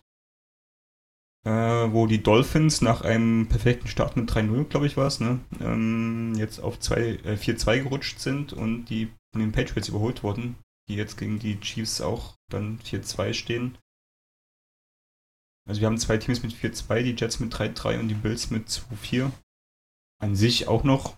[1.45, 5.39] Äh, wo die Dolphins nach einem perfekten Start mit 3-0, glaube ich, war es, ne?
[5.61, 10.57] Ähm, jetzt auf äh, 4-2 gerutscht sind und die von den Patriots überholt wurden,
[10.89, 13.77] die jetzt gegen die Chiefs auch dann 4-2 stehen.
[15.67, 18.67] Also wir haben zwei Teams mit 4-2, die Jets mit 3-3 und die Bills mit
[18.67, 19.31] 2-4.
[20.19, 21.17] An sich auch noch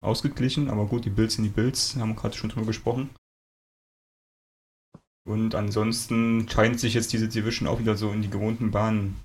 [0.00, 3.10] ausgeglichen, aber gut, die Bills sind die Bills, haben wir gerade schon drüber gesprochen.
[5.26, 9.22] Und ansonsten scheint sich jetzt diese Division auch wieder so in die gewohnten Bahnen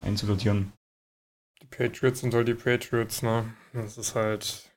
[0.00, 0.72] einzusortieren.
[1.60, 3.52] Die Patriots sind halt die Patriots, ne?
[3.72, 4.72] Das ist halt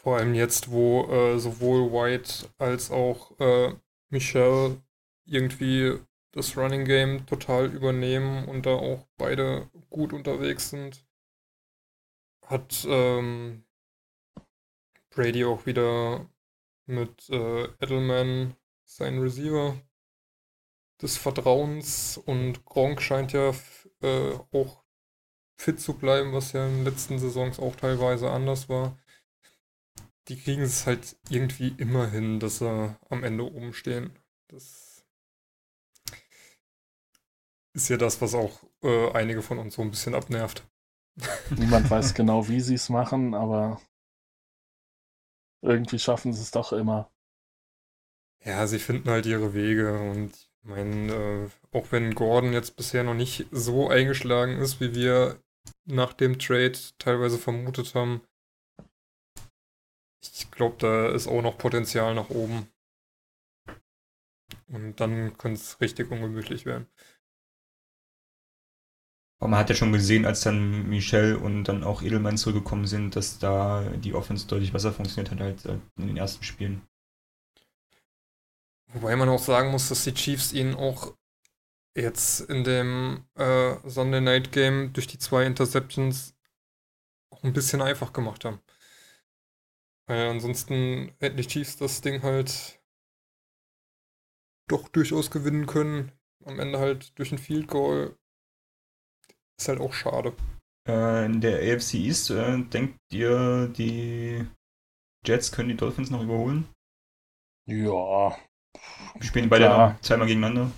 [0.00, 3.74] vor allem jetzt, wo äh, sowohl White als auch äh,
[4.10, 4.80] Michelle
[5.24, 5.98] irgendwie
[6.30, 11.04] das Running Game total übernehmen und da auch beide gut unterwegs sind,
[12.46, 13.64] hat ähm,
[15.10, 16.28] Brady auch wieder
[16.86, 19.80] mit äh, Edelman seinen Receiver
[21.02, 23.52] des Vertrauens und Gronk scheint ja
[24.02, 24.84] äh, auch
[25.58, 28.98] fit zu bleiben, was ja in den letzten Saisons auch teilweise anders war.
[30.28, 34.18] Die kriegen es halt irgendwie immer hin, dass sie am Ende oben stehen.
[34.48, 35.04] Das
[37.74, 40.66] ist ja das, was auch äh, einige von uns so ein bisschen abnervt.
[41.56, 43.80] Niemand weiß genau, wie sie es machen, aber
[45.62, 47.10] irgendwie schaffen sie es doch immer.
[48.44, 53.02] Ja, sie finden halt ihre Wege und ich meine, äh, auch wenn Gordon jetzt bisher
[53.02, 55.40] noch nicht so eingeschlagen ist, wie wir
[55.84, 58.20] nach dem Trade teilweise vermutet haben,
[60.20, 62.68] ich glaube, da ist auch noch Potenzial nach oben.
[64.68, 66.86] Und dann könnte es richtig ungemütlich werden.
[69.38, 73.16] Aber man hat ja schon gesehen, als dann Michel und dann auch Edelmann zurückgekommen sind,
[73.16, 76.82] dass da die Offense deutlich besser funktioniert hat als in den ersten Spielen.
[78.92, 81.14] Wobei man auch sagen muss, dass die Chiefs ihnen auch
[81.94, 86.34] jetzt in dem äh, Sunday Night Game durch die zwei Interceptions
[87.30, 88.60] auch ein bisschen einfach gemacht haben.
[90.06, 92.80] Weil ansonsten hätten die Chiefs das Ding halt
[94.68, 96.12] doch durchaus gewinnen können.
[96.44, 98.16] Am Ende halt durch ein Field Goal
[99.58, 100.34] ist halt auch schade.
[100.88, 104.46] Äh, in der AFC East, äh, denkt ihr, die
[105.24, 106.68] Jets können die Dolphins noch überholen?
[107.68, 108.36] Ja.
[109.20, 110.70] Spielen beide noch zweimal gegeneinander?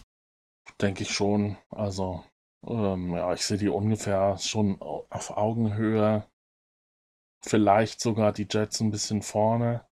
[0.81, 1.59] Denke ich schon.
[1.71, 2.25] Also,
[2.67, 6.27] ähm, ja, ich sehe die ungefähr schon auf Augenhöhe.
[7.45, 9.87] Vielleicht sogar die Jets ein bisschen vorne.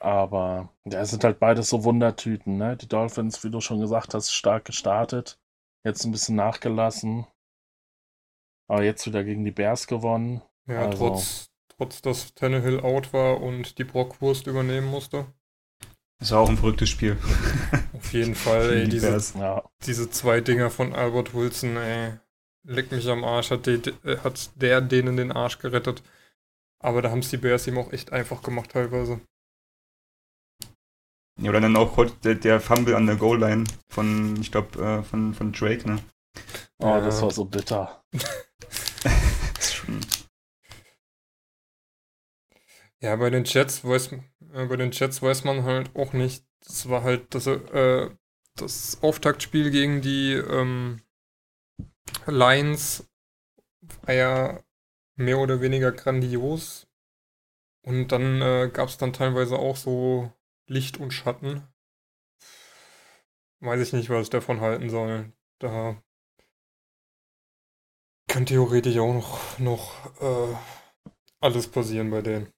[0.00, 2.76] Aber ja, es sind halt beides so Wundertüten, ne?
[2.76, 5.38] Die Dolphins, wie du schon gesagt hast, stark gestartet.
[5.84, 7.26] Jetzt ein bisschen nachgelassen.
[8.68, 10.42] Aber jetzt wieder gegen die Bears gewonnen.
[10.66, 11.08] Ja, also.
[11.08, 15.26] trotz, trotz dass Tannehill out war und die Brockwurst übernehmen musste.
[16.18, 17.16] Das war auch ein verrücktes Spiel.
[17.94, 19.68] Auf jeden Fall, ey, diese, ja.
[19.84, 22.12] diese zwei Dinger von Albert Wilson, ey.
[22.64, 23.80] Leck mich am Arsch, hat, die,
[24.22, 26.04] hat der denen den Arsch gerettet.
[26.78, 29.20] Aber da haben es die Bears ihm auch echt einfach gemacht teilweise.
[31.42, 35.34] Ja, oder dann auch der, der Fumble an der Goal-Line von, ich glaube, äh, von,
[35.34, 35.98] von Drake, ne?
[36.78, 38.04] Oh, das war so bitter.
[43.00, 46.44] ja, bei den Jets weiß, äh, bei den Jets weiß man halt auch nicht.
[46.60, 48.08] Das war halt das, äh,
[48.54, 51.02] das Auftaktspiel gegen die ähm,
[52.26, 53.10] Lions
[54.02, 54.62] war ja
[55.16, 56.86] mehr oder weniger grandios.
[57.84, 60.32] Und dann äh, gab es dann teilweise auch so
[60.68, 61.66] Licht und Schatten.
[63.60, 65.32] Weiß ich nicht, was ich davon halten soll.
[65.60, 66.02] Da
[68.28, 70.56] kann theoretisch auch noch, noch äh,
[71.40, 72.52] alles passieren bei denen.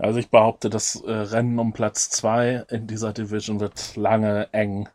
[0.00, 4.88] Also ich behaupte, das äh, Rennen um Platz 2 in dieser Division wird lange eng.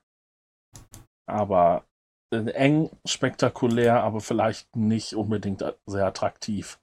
[1.25, 1.85] Aber
[2.33, 6.79] äh, eng, spektakulär, aber vielleicht nicht unbedingt sehr attraktiv.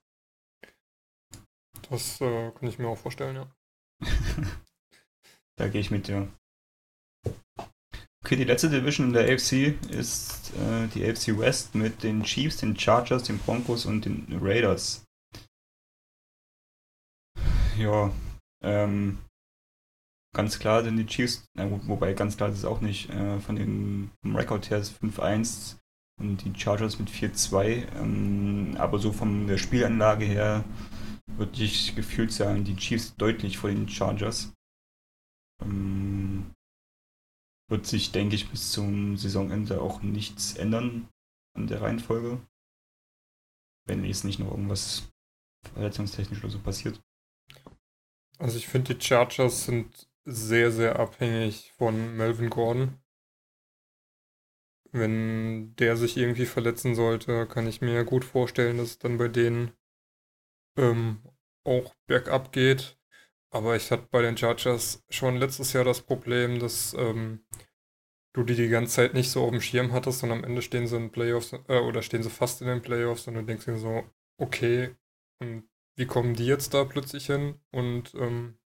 [1.90, 3.50] Das äh, kann ich mir auch vorstellen, ja.
[5.56, 6.28] da gehe ich mit dir.
[8.24, 12.58] Okay, die letzte Division in der AFC ist äh, die AFC West mit den Chiefs,
[12.58, 15.04] den Chargers, den Broncos und den Raiders.
[17.76, 18.12] Ja,
[18.62, 19.18] ähm,
[20.32, 23.56] ganz klar sind die Chiefs, gut, wobei ganz klar ist es auch nicht, äh, von
[23.56, 25.78] den vom Rekord her ist 5-1
[26.20, 27.88] und die Chargers mit 4-2.
[27.96, 30.64] Ähm, aber so von der Spielanlage her
[31.36, 34.52] würde ich gefühlt sagen, die Chiefs deutlich vor den Chargers.
[35.62, 36.54] Ähm,
[37.68, 41.08] wird sich, denke ich, bis zum Saisonende auch nichts ändern
[41.56, 42.40] an der Reihenfolge.
[43.86, 45.08] Wenn jetzt nicht noch irgendwas
[45.72, 47.00] verletzungstechnisch oder so passiert.
[48.38, 52.98] Also ich finde, die Chargers sind sehr, sehr abhängig von Melvin Gordon.
[54.92, 59.28] Wenn der sich irgendwie verletzen sollte, kann ich mir gut vorstellen, dass es dann bei
[59.28, 59.72] denen
[60.80, 61.22] ähm,
[61.64, 62.98] auch bergab geht.
[63.52, 67.44] Aber ich hatte bei den Chargers schon letztes Jahr das Problem, dass ähm,
[68.32, 70.86] du die die ganze Zeit nicht so auf dem Schirm hattest und am Ende stehen
[70.86, 73.76] sie in Playoffs äh, oder stehen sie fast in den Playoffs und du denkst dir
[73.78, 74.04] so,
[74.38, 74.94] okay,
[75.40, 77.60] und wie kommen die jetzt da plötzlich hin?
[77.72, 78.58] Und ähm,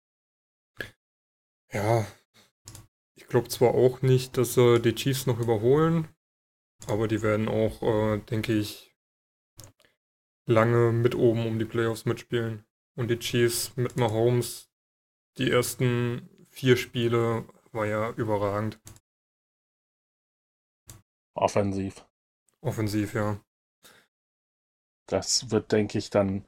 [1.71, 2.05] ja,
[3.15, 6.07] ich glaube zwar auch nicht, dass sie die Chiefs noch überholen,
[6.87, 8.94] aber die werden auch, äh, denke ich,
[10.45, 12.65] lange mit oben um die Playoffs mitspielen.
[12.95, 14.69] Und die Chiefs mit Mahomes,
[15.37, 18.79] die ersten vier Spiele war ja überragend.
[21.33, 22.05] Offensiv.
[22.61, 23.39] Offensiv, ja.
[25.07, 26.45] Das wird, denke ich, dann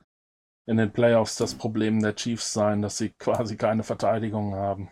[0.66, 4.90] in den Playoffs das Problem der Chiefs sein, dass sie quasi keine Verteidigung haben.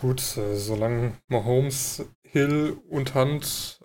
[0.00, 3.81] Gut, äh, solange Mahomes, Hill und Hunt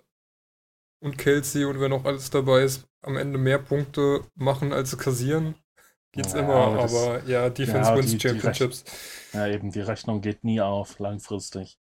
[1.00, 4.96] und Kelsey und wer noch alles dabei ist, am Ende mehr Punkte machen als sie
[4.96, 5.54] kassieren,
[6.12, 6.54] geht's Ja, immer.
[6.54, 8.84] aber das- aber ja, Defense Ja, wins die- die Championships.
[9.32, 11.78] Ja, eben, die Rechnung geht nie auf, langfristig.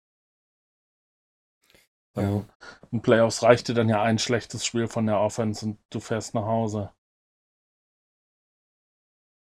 [2.18, 2.46] Ja.
[2.92, 6.46] In Playoffs reichte dann ja ein schlechtes Spiel von der Offense und du fährst nach
[6.46, 6.92] Hause.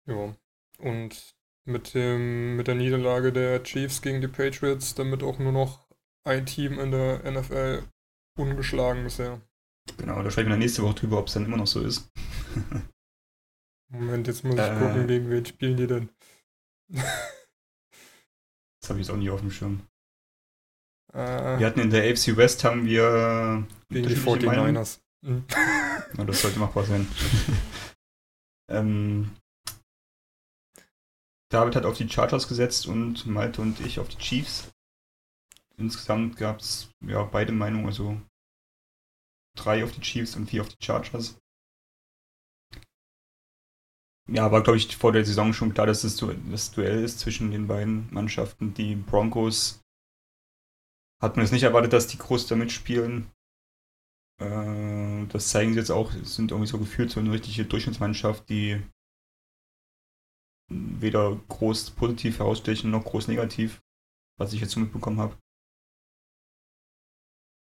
[0.07, 0.35] Ja.
[0.79, 5.87] Und mit dem, mit der Niederlage der Chiefs gegen die Patriots, damit auch nur noch
[6.23, 7.83] ein Team in der NFL
[8.37, 9.41] ungeschlagen bisher.
[9.97, 12.09] Genau, da sprechen wir dann nächste Woche drüber, ob es dann immer noch so ist.
[13.91, 14.79] Moment, jetzt muss ich Äh.
[14.79, 16.09] gucken, gegen wen spielen die denn?
[18.81, 19.81] Das habe ich jetzt auch nicht auf dem Schirm.
[21.11, 24.77] äh, Wir hatten in der AFC West haben wir gegen die unterschiedliche Meinungen.
[24.77, 24.99] 49ers.
[25.21, 25.45] Mhm.
[26.17, 27.07] Ja, das sollte machbar sein.
[28.69, 29.35] ähm,
[31.51, 34.71] David hat auf die Chargers gesetzt und Malte und ich auf die Chiefs.
[35.77, 38.21] Insgesamt gab es ja beide Meinungen, also
[39.55, 41.37] drei auf die Chiefs und vier auf die Chargers.
[44.27, 47.19] Ja, war glaube ich vor der Saison schon klar, dass es du das Duell ist
[47.19, 48.73] zwischen den beiden Mannschaften.
[48.73, 49.81] Die Broncos
[51.21, 53.31] hat man jetzt nicht erwartet, dass die groß da mitspielen.
[54.41, 58.81] Äh, das zeigen sie jetzt auch, sind irgendwie so gefühlt so eine richtige Durchschnittsmannschaft, die
[60.69, 63.83] weder groß positiv herausstechen noch groß negativ,
[64.37, 65.37] was ich jetzt so mitbekommen habe.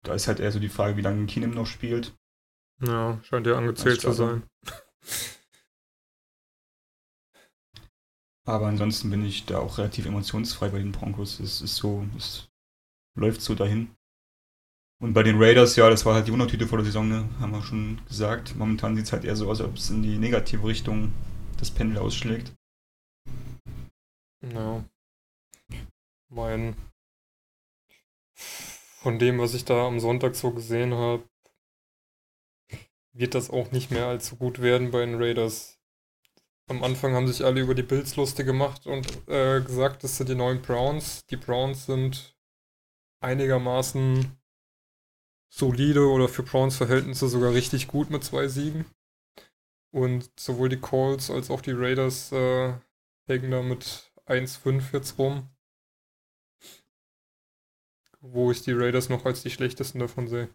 [0.04, 2.14] Da ist halt eher so die Frage, wie lange Keenum noch spielt.
[2.80, 4.42] Ja, scheint ja angezählt zu Als sein.
[8.44, 11.38] Aber ansonsten bin ich da auch relativ emotionsfrei bei den Broncos.
[11.38, 12.48] Es ist so, es
[13.16, 13.94] läuft so dahin.
[15.00, 17.28] Und bei den Raiders, ja, das war halt die Wundertüte vor der Saison, ne?
[17.40, 18.54] haben wir schon gesagt.
[18.56, 21.12] Momentan sieht es halt eher so aus, als ob es in die negative Richtung
[21.58, 22.52] das Pendel ausschlägt.
[24.42, 24.84] Ja.
[26.28, 26.76] Mein.
[29.02, 31.28] Von dem, was ich da am Sonntag so gesehen habe,
[33.12, 35.80] wird das auch nicht mehr allzu gut werden bei den Raiders.
[36.68, 40.28] Am Anfang haben sich alle über die Bills lustig gemacht und äh, gesagt, das sind
[40.28, 41.26] die neuen Browns.
[41.26, 42.36] Die Browns sind
[43.20, 44.38] einigermaßen
[45.52, 48.86] solide oder für Browns Verhältnisse sogar richtig gut mit zwei Siegen.
[49.90, 52.74] Und sowohl die Colts als auch die Raiders äh,
[53.26, 55.51] hängen da mit 1-5 jetzt rum.
[58.22, 60.48] Wo ich die Raiders noch als die schlechtesten davon sehe.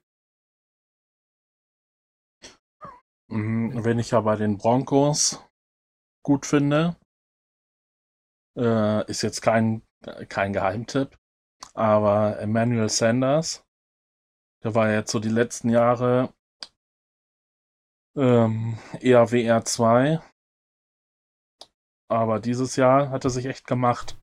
[3.30, 5.42] Mhm, Wenn ich ja bei den Broncos
[6.24, 6.98] gut finde,
[8.58, 9.82] äh, ist jetzt kein,
[10.30, 11.18] kein Geheimtipp,
[11.74, 13.66] aber Emmanuel Sanders,
[14.64, 16.34] der war jetzt so die letzten Jahre
[18.18, 20.22] ähm, eher WR2,
[22.10, 24.18] aber dieses Jahr hat er sich echt gemacht.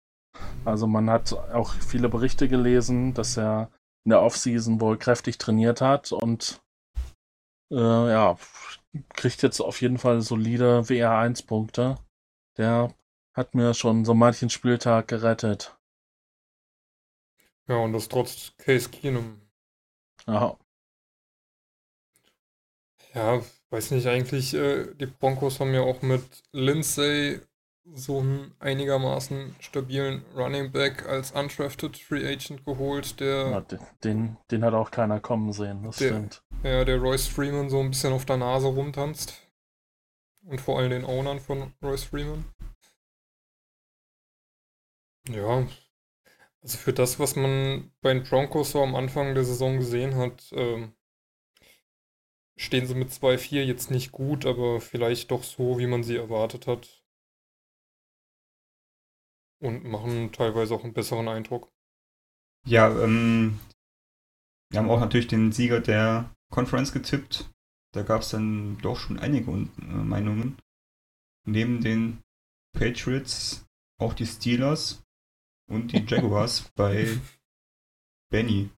[0.64, 3.70] Also man hat auch viele Berichte gelesen, dass er
[4.04, 6.62] in der Offseason wohl kräftig trainiert hat und
[7.70, 8.36] äh, ja,
[9.10, 11.98] kriegt jetzt auf jeden Fall solide WR1-Punkte.
[12.56, 12.94] Der
[13.34, 15.76] hat mir schon so manchen Spieltag gerettet.
[17.66, 19.40] Ja, und das trotz Case Keenum.
[20.26, 20.56] Ja,
[23.14, 27.40] Ja, weiß nicht, eigentlich, äh, die Broncos haben ja auch mit Lindsay
[27.92, 33.50] so einen einigermaßen stabilen Running Back als undrafted Free Agent geholt, der.
[33.50, 33.60] Ja,
[34.02, 36.42] den, den hat auch keiner kommen sehen, das der, stimmt.
[36.62, 39.40] Ja, der Royce Freeman so ein bisschen auf der Nase rumtanzt.
[40.46, 42.44] Und vor allem den Ownern von Royce Freeman.
[45.28, 45.66] Ja.
[46.62, 50.50] Also für das, was man bei den Broncos so am Anfang der Saison gesehen hat,
[50.52, 50.94] ähm,
[52.56, 56.66] stehen sie mit 2-4 jetzt nicht gut, aber vielleicht doch so, wie man sie erwartet
[56.66, 57.03] hat.
[59.60, 61.70] Und machen teilweise auch einen besseren Eindruck.
[62.66, 63.60] Ja, ähm,
[64.70, 67.50] wir haben auch natürlich den Sieger der Conference getippt.
[67.92, 70.58] Da gab es dann doch schon einige äh, Meinungen.
[71.46, 72.22] Neben den
[72.76, 73.64] Patriots
[74.00, 75.02] auch die Steelers
[75.70, 77.20] und die Jaguars bei
[78.30, 78.70] Benny.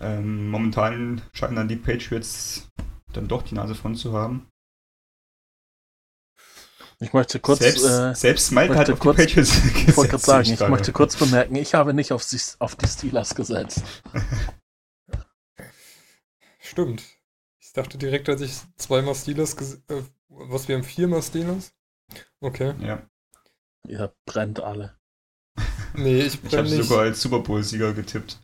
[0.00, 2.70] Ähm, momentan scheinen dann die Patriots
[3.12, 4.47] dann doch die Nase von zu haben.
[7.00, 7.60] Ich möchte kurz.
[7.60, 9.76] Selbst, äh, selbst Mike hat auf kurz, die Patriots gesetzt.
[9.88, 12.88] Ich wollte gerade sagen, ich möchte kurz bemerken, ich habe nicht auf die, auf die
[12.88, 13.82] Steelers gesetzt.
[16.60, 17.02] Stimmt.
[17.60, 19.54] Ich dachte direkt, als ich zweimal Steelers
[19.88, 21.72] äh, was wir haben viermal Steelers?
[22.40, 22.74] Okay.
[22.80, 23.08] Ja.
[23.86, 24.96] Ihr brennt alle.
[25.94, 26.86] Nee, ich Ich habe brenne nicht.
[26.88, 28.38] sogar als Super Bowl-Sieger getippt.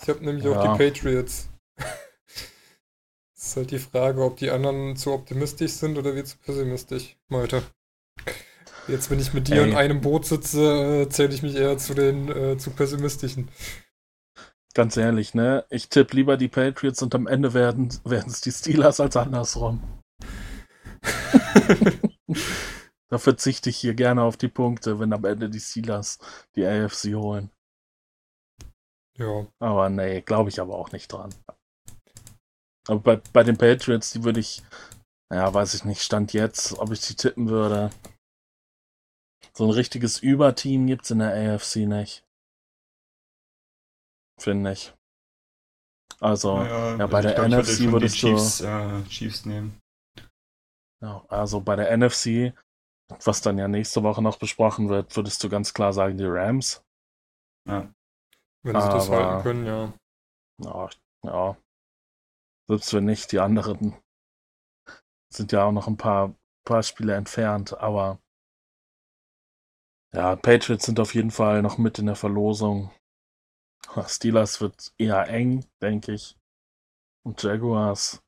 [0.00, 0.52] Ich habe nämlich Ja.
[0.52, 1.48] auch die Patriots.
[3.42, 7.16] Es ist halt die Frage, ob die anderen zu optimistisch sind oder wir zu pessimistisch.
[7.28, 7.64] Malte.
[8.86, 9.70] Jetzt, wenn ich mit dir Ey.
[9.70, 13.50] in einem Boot sitze, äh, zähle ich mich eher zu den äh, zu pessimistischen.
[14.74, 15.64] Ganz ehrlich, ne?
[15.70, 19.82] Ich tippe lieber die Patriots und am Ende werden es die Steelers als andersrum.
[23.08, 26.20] da verzichte ich hier gerne auf die Punkte, wenn am Ende die Steelers
[26.54, 27.50] die AFC holen.
[29.18, 31.34] Ja, Aber nee, glaube ich aber auch nicht dran.
[32.88, 34.62] Aber bei, bei den Patriots, die würde ich,
[35.32, 37.90] ja, weiß ich nicht, Stand jetzt, ob ich die tippen würde.
[39.54, 42.24] So ein richtiges Überteam gibt's in der AFC nicht.
[44.40, 44.92] Finde ich.
[46.20, 49.02] Also, Naja, ja, bei also der ich glaub, ich würde NFC würdest du- Chiefs, äh,
[49.08, 49.80] Chiefs nehmen.
[51.02, 52.52] ja, also bei der NFC,
[53.24, 56.82] was dann ja nächste Woche noch besprochen wird, würdest du ganz klar sagen, die Rams.
[57.68, 57.92] Ja.
[58.64, 59.92] wenn sie das Aber- halten können, ja.
[60.64, 60.90] Ja,
[61.24, 61.56] ja.
[62.72, 63.94] Selbst wenn nicht, die anderen
[65.30, 68.18] sind ja auch noch ein paar, paar Spiele entfernt, aber
[70.14, 72.90] ja, Patriots sind auf jeden Fall noch mit in der Verlosung.
[74.06, 76.38] Steelers wird eher eng, denke ich.
[77.26, 78.22] Und Jaguars,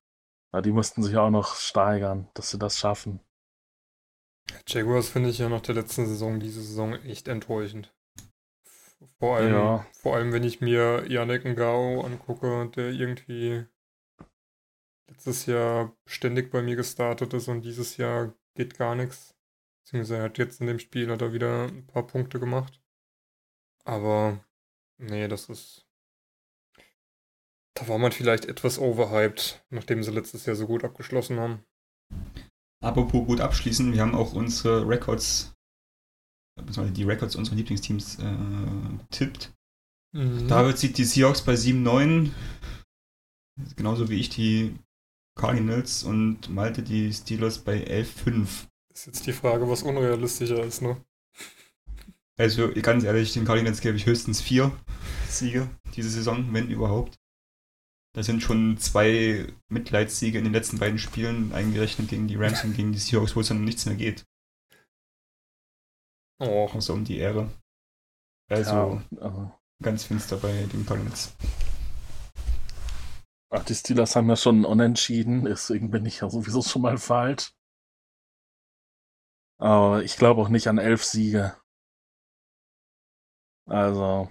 [0.52, 3.20] ja, die müssten sich auch noch steigern, dass sie das schaffen.
[4.68, 7.94] Jaguars finde ich ja nach der letzten Saison, diese Saison echt enttäuschend.
[9.18, 9.86] Vor allem, Ja.
[10.02, 13.66] vor allem, wenn ich mir Yannick Ngao angucke, der irgendwie
[15.08, 19.34] letztes Jahr ständig bei mir gestartet ist und dieses Jahr geht gar nichts.
[19.84, 22.80] Beziehungsweise er hat jetzt in dem Spiel hat er wieder ein paar Punkte gemacht.
[23.84, 24.42] Aber
[24.98, 25.86] nee, das ist.
[27.76, 31.64] Da war man vielleicht etwas overhyped, nachdem sie letztes Jahr so gut abgeschlossen haben.
[32.80, 35.54] Apropos gut abschließen, wir haben auch unsere Records,
[36.56, 38.36] beziehungsweise die Records unserer Lieblingsteams äh,
[39.10, 39.52] getippt.
[40.12, 40.46] Mhm.
[40.46, 42.30] David sieht die Seahawks bei 7-9,
[43.74, 44.78] genauso wie ich die
[45.36, 48.66] Cardinals und Malte die Steelers bei 11-5.
[48.92, 50.96] Ist jetzt die Frage, was unrealistischer ist, ne?
[52.36, 54.72] Also ganz ehrlich, den Cardinals gebe ich höchstens vier
[55.28, 57.16] Siege diese Saison, wenn überhaupt.
[58.14, 62.76] Da sind schon zwei Mitleidssiege in den letzten beiden Spielen eingerechnet gegen die Rams und
[62.76, 64.24] gegen die Seahawks, wo es dann um nichts mehr geht,
[66.40, 67.50] Oh, außer um die Ehre.
[68.50, 71.32] Also Ja, also, ganz finster bei den Cardinals.
[73.54, 77.54] Ach, die Steelers haben ja schon unentschieden, deswegen bin ich ja sowieso schon mal falsch.
[79.58, 81.56] Aber ich glaube auch nicht an elf Siege.
[83.66, 84.30] Also,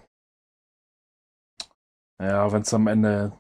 [2.20, 3.40] ja, wenn es am Ende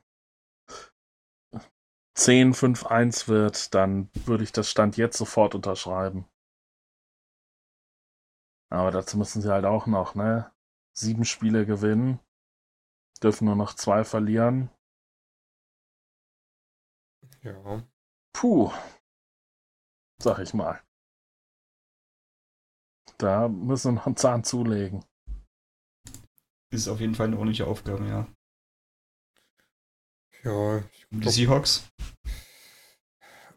[2.15, 6.25] 10, 5, 1 wird, dann würde ich das Stand jetzt sofort unterschreiben.
[8.71, 10.51] Aber dazu müssen sie halt auch noch, ne?
[10.95, 12.19] Sieben Spiele gewinnen,
[13.21, 14.69] dürfen nur noch zwei verlieren.
[17.43, 17.83] Ja.
[18.33, 18.71] Puh,
[20.19, 20.81] sag ich mal.
[23.17, 25.03] Da müssen wir noch einen Zahn zulegen.
[26.71, 28.27] Ist auf jeden Fall eine ordentliche Aufgabe, ja.
[30.43, 31.89] Ja, ich Und die glaub, Seahawks?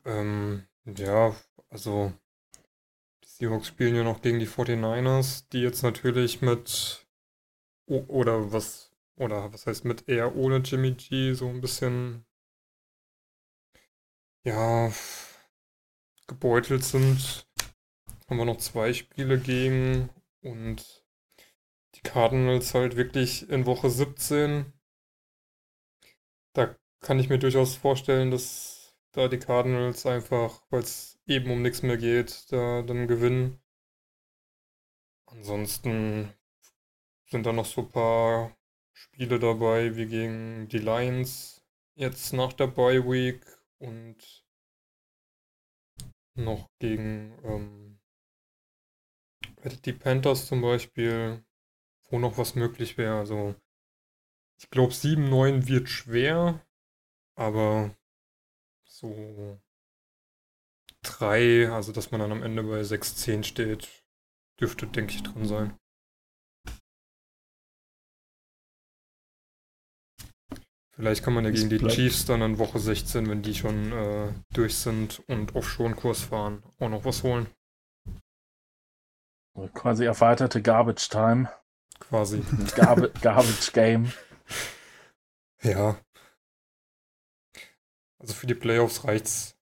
[0.05, 1.34] ähm, ja,
[1.70, 2.12] also
[3.24, 7.07] die Seahawks spielen ja noch gegen die 49ers, die jetzt natürlich mit
[7.89, 12.25] oder was oder was heißt mit eher ohne Jimmy G so ein bisschen
[14.47, 14.92] ja
[16.28, 17.47] gebeutelt sind.
[18.28, 20.09] haben wir noch zwei Spiele gegen
[20.42, 21.05] und
[21.97, 24.72] die Cardinals halt wirklich in Woche 17.
[26.53, 31.62] Da kann ich mir durchaus vorstellen, dass da die Cardinals einfach, weil es eben um
[31.62, 33.61] nichts mehr geht, da dann gewinnen.
[35.26, 36.32] Ansonsten
[37.26, 38.57] sind da noch so ein paar
[38.92, 41.62] Spiele dabei, wie gegen die Lions
[41.94, 44.44] jetzt nach der Bye Week und
[46.34, 47.98] noch gegen ähm,
[49.84, 51.44] die Panthers zum Beispiel,
[52.10, 53.18] wo noch was möglich wäre.
[53.18, 53.54] Also
[54.58, 56.64] ich glaube 7-9 wird schwer,
[57.34, 57.96] aber
[58.84, 59.60] so
[61.02, 64.04] 3, also dass man dann am Ende bei 6-10 steht,
[64.60, 65.78] dürfte, denke ich, drin sein.
[70.97, 74.32] Vielleicht kann man ja gegen die Chiefs dann in Woche 16, wenn die schon äh,
[74.55, 77.49] durch sind und auf Schonkurs fahren, auch noch was holen.
[79.74, 81.51] Quasi erweiterte Garbage Time.
[82.01, 82.42] Quasi.
[82.76, 84.11] Garb Garbage Game.
[85.62, 86.01] Ja.
[88.18, 89.59] Also für die Playoffs reicht's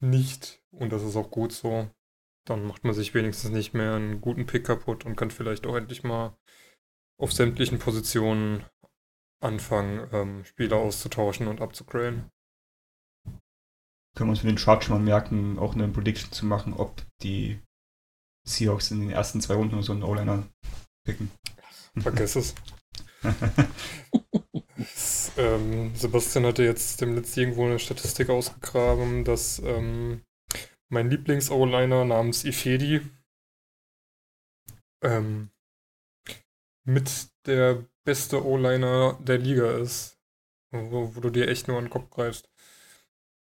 [0.00, 1.90] nicht und das ist auch gut so.
[2.46, 5.76] Dann macht man sich wenigstens nicht mehr einen guten Pick kaputt und kann vielleicht auch
[5.76, 6.36] endlich mal
[7.18, 8.64] auf sämtlichen Positionen
[9.40, 12.30] anfangen, ähm, Spieler auszutauschen und abzugraden.
[14.14, 17.02] Können wir uns für den Chart schon mal merken, auch eine Prediction zu machen, ob
[17.22, 17.60] die
[18.46, 20.48] Seahawks in den ersten zwei Runden so einen O-Liner
[21.04, 21.30] picken.
[21.98, 22.54] Vergiss es.
[25.36, 30.22] ähm, Sebastian hatte jetzt dem letzten irgendwo eine Statistik ausgegraben, dass ähm,
[30.88, 33.00] mein Lieblings-O-Liner namens Ifedi
[35.02, 35.50] ähm,
[36.84, 40.18] mit der beste O-Liner der Liga ist.
[40.70, 42.48] Wo, wo, du dir echt nur an den Kopf greifst.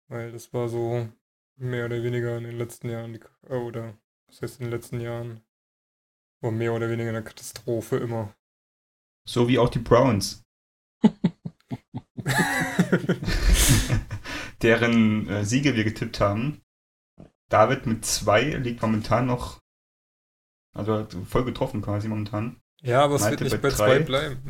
[0.08, 1.08] Weil das war so
[1.56, 3.94] mehr oder weniger in den letzten Jahren, die, äh, oder
[4.26, 5.42] was heißt in den letzten Jahren,
[6.40, 8.34] war mehr oder weniger eine Katastrophe immer.
[9.28, 10.42] So wie auch die Browns.
[14.62, 16.62] Deren äh, Siege wir getippt haben.
[17.48, 19.62] David mit zwei liegt momentan noch,
[20.72, 22.60] also voll getroffen quasi momentan.
[22.82, 24.42] Ja, aber es Malte wird nicht bei, bei zwei bleiben.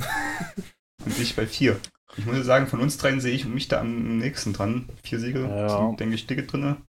[1.05, 1.81] und ich bei vier.
[2.17, 4.89] Ich muss sagen, von uns dreien sehe ich mich da am nächsten dran.
[5.03, 5.69] Vier Siege ja.
[5.69, 6.83] sind, denke ich, dicke drinne.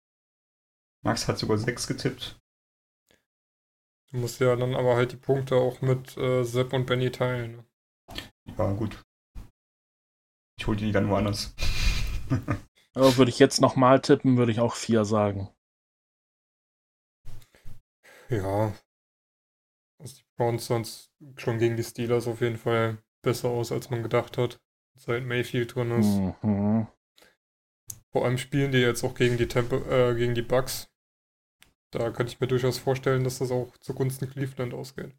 [1.03, 2.39] Max hat sogar sechs getippt.
[4.11, 7.57] Du musst ja dann aber halt die Punkte auch mit äh, Sepp und Benny teilen.
[7.57, 7.65] Ne?
[8.57, 9.01] Ja, gut.
[10.57, 11.53] Ich hole die dann woanders.
[12.93, 15.49] aber würde ich jetzt nochmal tippen, würde ich auch vier sagen.
[18.29, 18.73] Ja.
[20.37, 24.61] Browns sonst schon gegen die Steelers auf jeden Fall besser aus, als man gedacht hat,
[24.95, 26.43] seit Mayfield drin ist.
[26.43, 26.87] Mhm.
[28.11, 30.89] Vor allem spielen die jetzt auch gegen die Tempo, äh, gegen die Bucks.
[31.91, 35.13] Da könnte ich mir durchaus vorstellen, dass das auch zugunsten Cleveland ausgeht.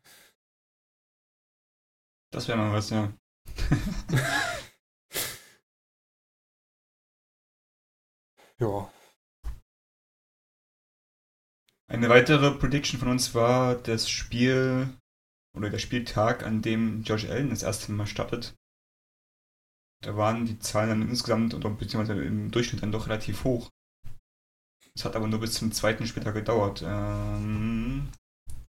[2.32, 3.12] Das wäre mal was, ja.
[8.58, 8.90] ja.
[11.88, 14.88] Eine weitere Prediction von uns war das Spiel
[15.56, 18.54] oder der Spieltag, an dem Josh Allen das erste Mal startet.
[20.02, 23.70] Da waren die Zahlen dann insgesamt oder beziehungsweise im Durchschnitt dann doch relativ hoch.
[24.94, 26.82] Es hat aber nur bis zum zweiten Spieltag gedauert.
[26.84, 28.10] Ähm,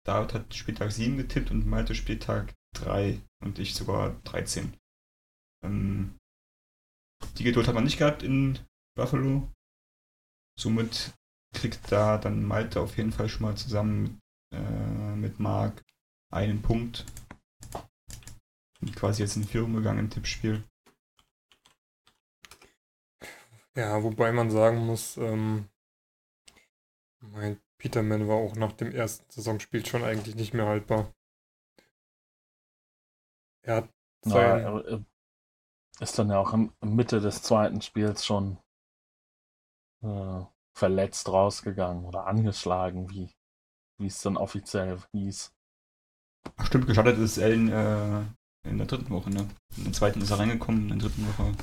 [0.07, 4.75] David hat Spieltag 7 getippt und Malte Spieltag 3 und ich sogar 13.
[5.65, 6.17] Ähm,
[7.37, 8.59] die Geduld hat man nicht gehabt in
[8.97, 9.49] Buffalo.
[10.59, 11.15] Somit
[11.55, 14.13] kriegt da dann Malte auf jeden Fall schon mal zusammen mit,
[14.55, 15.85] äh, mit Marc
[16.31, 17.07] einen Punkt.
[18.81, 20.65] Und quasi jetzt in Führung gegangen im Tippspiel.
[23.75, 25.69] Ja, wobei man sagen muss, ähm,
[27.21, 31.13] mein Peterman war auch nach dem ersten Saisonspiel schon eigentlich nicht mehr haltbar.
[33.63, 33.89] Er hat
[34.23, 34.61] sein...
[34.63, 35.05] Ja, er
[36.01, 38.59] ist dann ja auch in Mitte des zweiten Spiels schon
[40.03, 43.35] äh, verletzt rausgegangen oder angeschlagen, wie,
[43.99, 45.53] wie es dann offiziell hieß.
[46.57, 48.23] Ach, stimmt, gestartet ist Ellen äh,
[48.69, 49.49] in der dritten Woche, ne?
[49.77, 51.55] In der zweiten ist er reingekommen, in der dritten Woche.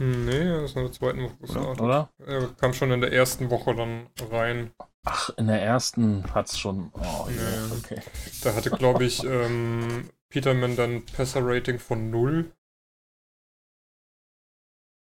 [0.00, 1.80] Nee, er ist in der zweiten Woche gestartet.
[1.80, 2.10] Oder?
[2.18, 4.72] Er kam schon in der ersten Woche dann rein.
[5.04, 6.90] Ach, in der ersten hat es schon.
[6.92, 8.00] Oh, ja, ja, okay.
[8.42, 12.52] Da hatte, glaube ich, ähm, Peterman dann Passer-Rating von 0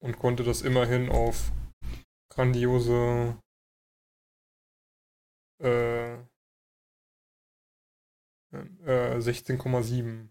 [0.03, 1.51] und konnte das immerhin auf
[2.33, 3.37] grandiose
[5.62, 6.16] äh,
[8.53, 10.29] äh, 16,7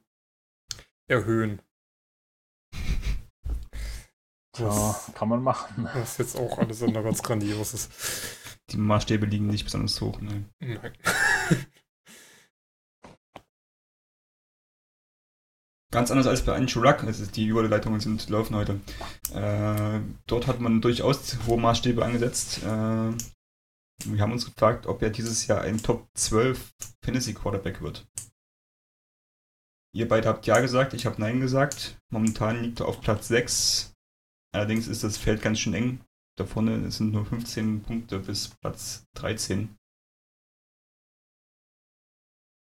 [1.07, 1.61] erhöhen.
[4.57, 5.83] Ja, kann man machen.
[5.93, 7.89] Das ist jetzt auch alles andere als grandioses.
[8.69, 10.21] Die Maßstäbe liegen nicht besonders hoch.
[10.21, 10.45] Ne?
[10.61, 10.93] Nein.
[15.91, 18.81] Ganz anders als bei Anchurak, also die Überleitungen sind laufen heute.
[19.33, 22.63] Äh, dort hat man durchaus hohe Maßstäbe angesetzt.
[22.63, 23.11] Äh,
[24.03, 26.73] wir haben uns gefragt, ob er dieses Jahr ein Top 12
[27.03, 28.07] Fantasy Quarterback wird.
[29.95, 31.97] Ihr beide habt ja gesagt, ich habe nein gesagt.
[32.11, 33.93] Momentan liegt er auf Platz 6.
[34.53, 36.01] Allerdings ist das Feld ganz schön eng.
[36.37, 39.73] Da vorne sind nur 15 Punkte bis Platz 13.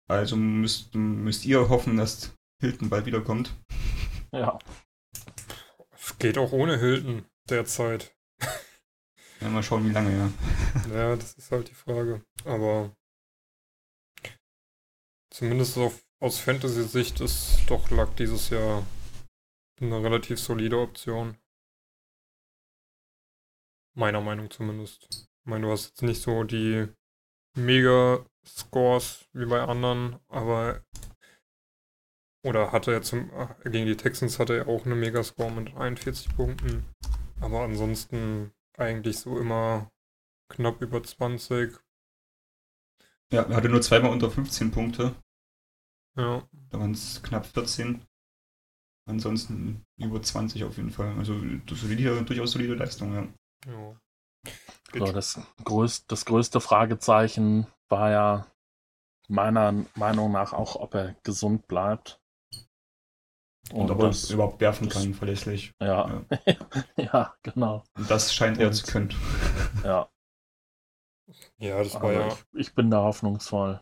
[0.09, 3.55] Also müsst, müsst ihr hoffen, dass Hilton bald wiederkommt.
[4.32, 4.57] Ja.
[5.91, 8.15] Es geht auch ohne Hilton derzeit.
[9.41, 10.29] Ja, mal schauen, wie lange, ja.
[10.93, 12.23] Ja, das ist halt die Frage.
[12.43, 12.95] Aber
[15.31, 18.85] zumindest auf, aus Fantasy-Sicht ist doch Luck dieses Jahr
[19.79, 21.37] eine relativ solide Option.
[23.95, 25.07] Meiner Meinung zumindest.
[25.09, 26.87] Ich meine, du hast jetzt nicht so die
[27.55, 30.83] Mega-Scores wie bei anderen, aber
[32.45, 33.29] oder hatte er zum
[33.65, 36.85] gegen die Texans hatte er auch eine Megascore mit 41 Punkten.
[37.41, 39.89] Aber ansonsten eigentlich so immer
[40.49, 41.80] knapp über 20.
[43.32, 45.15] Ja, er hatte nur zweimal unter 15 Punkte.
[46.15, 46.47] Ja.
[46.69, 48.05] Da waren es knapp 14.
[49.05, 51.15] Ansonsten über 20 auf jeden Fall.
[51.17, 53.27] Also solide, durchaus solide Leistung, ja.
[53.65, 53.99] ja.
[54.93, 58.47] So, das, größ, das größte Fragezeichen war ja
[59.27, 62.19] meiner Meinung nach auch, ob er gesund bleibt.
[63.74, 65.74] Und, ob er das, überhaupt werfen kann, verlässlich.
[65.82, 66.55] Ja, ja.
[66.97, 67.84] ja genau.
[67.97, 69.13] Und das scheint er Und- zu können.
[69.84, 70.09] Ja,
[71.59, 72.28] Ja, das war aber ja.
[72.28, 73.82] ich, ich bin da hoffnungsvoll,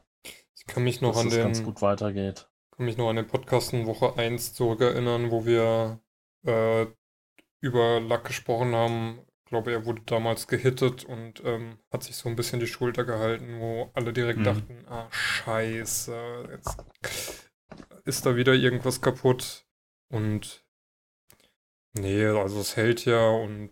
[0.56, 2.50] Ich kann mich noch dass an es ganz den, gut weitergeht.
[2.76, 6.00] kann mich noch an den Podcast in Woche 1 zurückerinnern, wo wir
[6.46, 6.88] äh,
[7.62, 9.20] über Luck gesprochen haben.
[9.46, 13.06] Ich glaube, er wurde damals gehittet und ähm, hat sich so ein bisschen die Schulter
[13.06, 14.44] gehalten, wo alle direkt Mhm.
[14.44, 16.78] dachten, ah, scheiße, jetzt
[18.04, 19.66] ist da wieder irgendwas kaputt.
[20.10, 20.66] Und
[21.94, 23.72] nee, also es hält ja und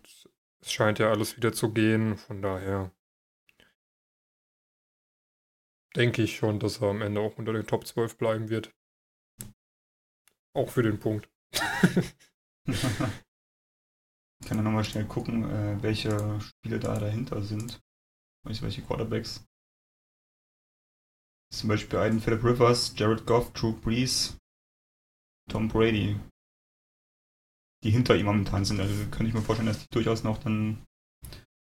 [0.60, 2.16] es scheint ja alles wieder zu gehen.
[2.16, 2.90] Von daher
[5.94, 8.74] denke ich schon, dass er am Ende auch unter den Top 12 bleiben wird.
[10.54, 11.28] Auch für den Punkt.
[14.42, 17.82] Ich kann ja nochmal schnell gucken, äh, welche Spiele da dahinter sind.
[18.44, 19.44] Welche Quarterbacks.
[21.52, 24.36] Zum Beispiel einen Philip Rivers, Jared Goff, Drew Brees,
[25.50, 26.18] Tom Brady.
[27.82, 28.80] Die hinter ihm momentan sind.
[28.80, 30.84] Also könnte ich mir vorstellen, dass die durchaus noch dann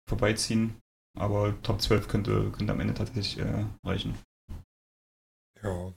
[0.07, 0.81] vorbeiziehen.
[1.17, 4.17] Aber Top 12 könnte, könnte am Ende tatsächlich äh, reichen.
[5.61, 5.93] Ja.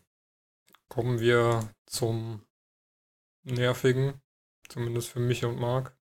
[0.89, 2.45] Kommen wir zum
[3.45, 4.21] nervigen,
[4.69, 5.97] zumindest für mich und Marc.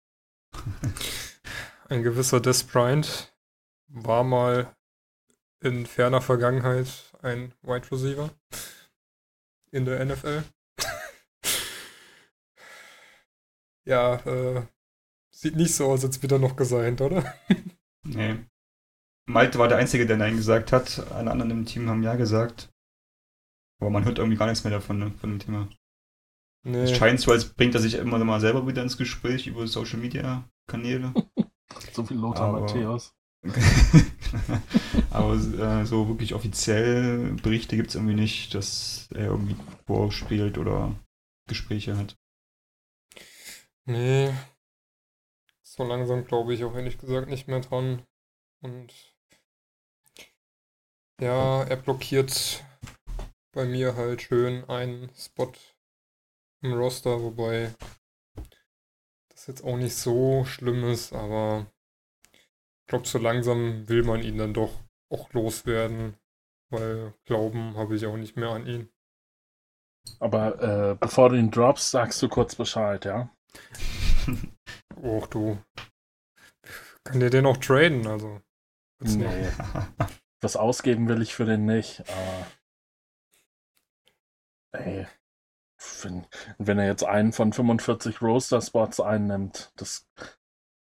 [1.89, 3.33] Ein gewisser Des Bryant
[3.89, 4.75] war mal
[5.61, 8.31] in ferner Vergangenheit ein Wide Receiver
[9.73, 10.45] in der NFL.
[13.91, 14.63] Ja, äh,
[15.35, 17.35] sieht nicht so aus, als wird er noch gesigned, oder?
[18.03, 18.39] Nee.
[19.27, 21.13] Malte war der Einzige, der Nein gesagt hat.
[21.13, 22.71] Alle anderen im Team haben Ja gesagt.
[23.79, 25.69] Aber man hört irgendwie gar nichts mehr davon, ne, von dem Thema.
[26.67, 26.85] Nee.
[26.85, 29.99] Es scheint so, als bringt er sich immer mal selber wieder ins Gespräch über Social
[29.99, 31.13] Media Kanäle.
[31.93, 33.15] So wie Lothar Aber- Matthäus.
[35.11, 40.95] Aber äh, so wirklich offiziell Berichte gibt es irgendwie nicht, dass er irgendwie vorspielt oder
[41.49, 42.17] Gespräche hat.
[43.87, 44.33] Nee.
[45.63, 48.03] So langsam glaube ich auch ehrlich gesagt nicht mehr dran.
[48.63, 49.15] Und
[51.21, 52.65] ja, er blockiert
[53.53, 55.53] bei mir halt schön einen Spot
[56.63, 57.75] im Roster, wobei
[59.31, 61.67] das jetzt auch nicht so schlimm ist, aber
[62.35, 64.73] ich glaube, so langsam will man ihn dann doch
[65.11, 66.17] auch loswerden,
[66.71, 68.91] weil Glauben habe ich auch nicht mehr an ihn.
[70.19, 73.31] Aber äh, bevor du ihn droppst, sagst du kurz Bescheid, ja?
[74.97, 75.59] Och du.
[77.05, 78.41] Kann dir den auch traden, also.
[79.01, 79.49] Nee,
[80.41, 82.05] was ausgeben will ich für den nicht.
[82.09, 82.47] Aber
[84.73, 85.07] ey,
[86.03, 86.27] wenn,
[86.59, 90.07] wenn er jetzt einen von 45 Roster-Spots einnimmt, das,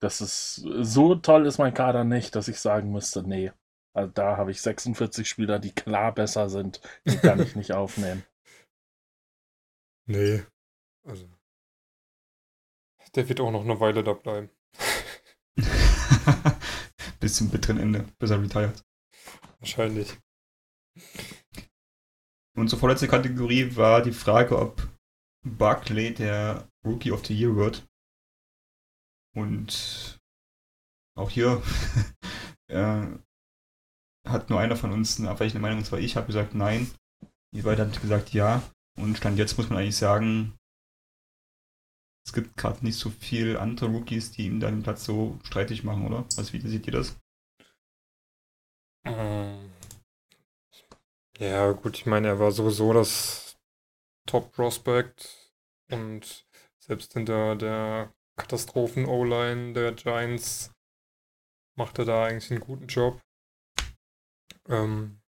[0.01, 3.53] das ist so toll ist mein Kader nicht, dass ich sagen müsste, nee.
[3.97, 6.81] Also da habe ich 46 Spieler, die klar besser sind.
[7.07, 8.25] Die kann ich nicht aufnehmen.
[10.07, 10.45] Nee.
[11.05, 11.29] Also.
[13.15, 14.51] Der wird auch noch eine Weile da bleiben.
[17.21, 18.85] Bis zum bitteren Ende, bis er retired.
[19.61, 20.19] Wahrscheinlich.
[22.57, 24.87] Unsere vorletzte Kategorie war die Frage, ob
[25.45, 27.87] Barclay der Rookie of the Year wird.
[29.35, 30.21] Und
[31.17, 31.63] auch hier
[32.69, 33.07] äh,
[34.27, 36.91] hat nur einer von uns eine abweichende Meinung, und zwar ich, habe gesagt nein.
[37.53, 38.63] Ihr beide habt gesagt ja.
[38.97, 40.57] Und Stand jetzt muss man eigentlich sagen,
[42.25, 45.85] es gibt gerade nicht so viel andere Rookies, die ihm dann den Platz so streitig
[45.85, 46.27] machen, oder?
[46.37, 47.17] Also wie seht ihr das?
[49.05, 49.71] Ähm,
[51.39, 53.59] ja, gut, ich meine, er war sowieso das
[54.27, 55.53] Top-Prospect
[55.91, 56.47] und
[56.79, 60.73] selbst hinter der Katastrophen-O-Line der Giants
[61.77, 63.21] macht er da eigentlich einen guten Job.
[64.69, 65.21] Ähm,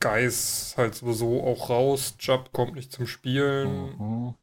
[0.00, 3.96] Geis halt sowieso auch raus, Jubb kommt nicht zum Spielen.
[3.98, 4.34] Mhm.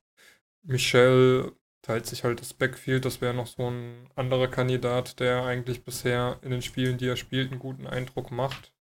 [0.64, 5.84] Michel teilt sich halt das Backfield, das wäre noch so ein anderer Kandidat, der eigentlich
[5.84, 8.74] bisher in den Spielen, die er spielt, einen guten Eindruck macht.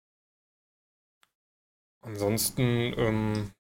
[2.02, 3.52] Ansonsten ähm,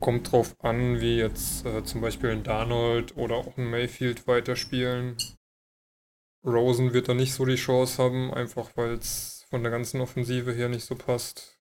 [0.00, 5.16] kommt drauf an, wie jetzt äh, zum Beispiel ein Darnold oder auch ein Mayfield weiterspielen.
[6.44, 10.52] Rosen wird da nicht so die Chance haben, einfach weil es von der ganzen Offensive
[10.52, 11.60] her nicht so passt.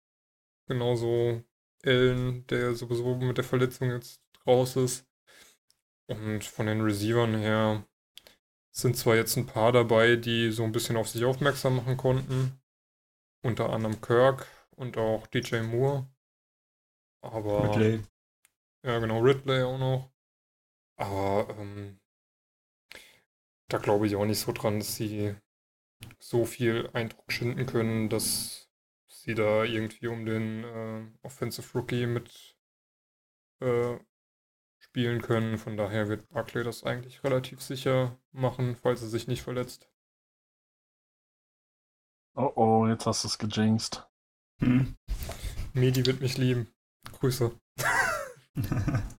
[0.68, 1.44] Genauso
[1.84, 5.06] Allen, der sowieso mit der Verletzung jetzt raus ist.
[6.08, 7.86] Und von den Receivern her
[8.72, 12.60] sind zwar jetzt ein paar dabei, die so ein bisschen auf sich aufmerksam machen konnten.
[13.44, 16.08] Unter anderem Kirk und auch DJ Moore.
[17.22, 17.70] Aber.
[17.70, 18.02] Ridley.
[18.84, 20.12] Ja, genau, Ridley auch noch.
[20.96, 22.00] Aber ähm,
[23.70, 25.36] da glaube ich auch nicht so dran, dass sie
[26.20, 28.70] so viel Eindruck schinden können, dass
[29.08, 32.58] sie da irgendwie um den äh, Offensive Rookie mit
[33.62, 33.98] äh,
[34.98, 35.60] spielen können.
[35.60, 39.92] Von daher wird Barclay das eigentlich relativ sicher machen, falls er sich nicht verletzt.
[42.36, 44.08] Oh oh, jetzt hast du es gejinxt.
[44.60, 44.96] Hm.
[45.74, 46.68] Medi wird mich lieben.
[47.12, 47.56] Grüße.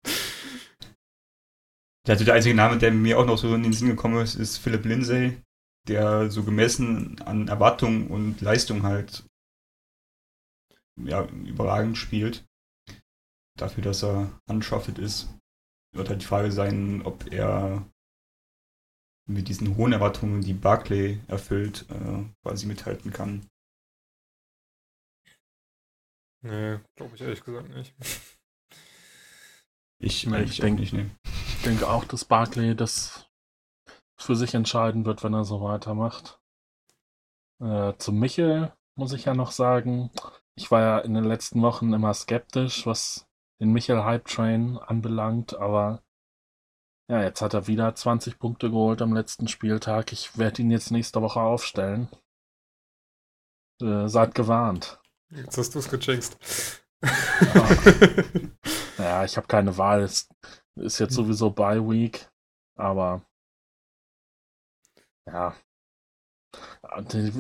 [2.10, 4.60] Also der einzige Name, der mir auch noch so in den Sinn gekommen ist, ist
[4.60, 5.42] Philip Lindsay,
[5.90, 9.26] der so gemessen an Erwartung und Leistung halt
[10.96, 12.46] ja, überragend spielt.
[13.58, 15.37] Dafür, dass er undrafted ist,
[15.94, 17.86] wird halt die Frage sein, ob er
[19.30, 23.46] mit diesen hohen Erwartungen, die Barclay erfüllt, äh, quasi mithalten kann.
[26.44, 27.94] Nee, glaube ich ehrlich gesagt nicht.
[30.00, 31.10] Ich, Nee, ich auch denk- nicht, nee.
[31.26, 33.28] Ich denke auch, dass Barkley das
[34.20, 36.40] für sich entscheiden wird, wenn er so weitermacht.
[37.60, 40.12] Äh, zu Michel muss ich ja noch sagen,
[40.56, 43.27] ich war ja in den letzten Wochen immer skeptisch, was
[43.60, 46.04] den Michel Hype Train anbelangt, aber
[47.10, 50.12] ja, jetzt hat er wieder 20 Punkte geholt am letzten Spieltag.
[50.12, 52.10] Ich werde ihn jetzt nächste Woche aufstellen.
[53.82, 55.00] Äh, seid gewarnt.
[55.30, 56.38] Jetzt hast du es gejinxt.
[58.98, 60.02] Ja, ich habe keine Wahl.
[60.02, 60.28] Es
[60.76, 62.30] ist jetzt sowieso Bye Week,
[62.76, 63.22] aber
[65.28, 65.56] ja.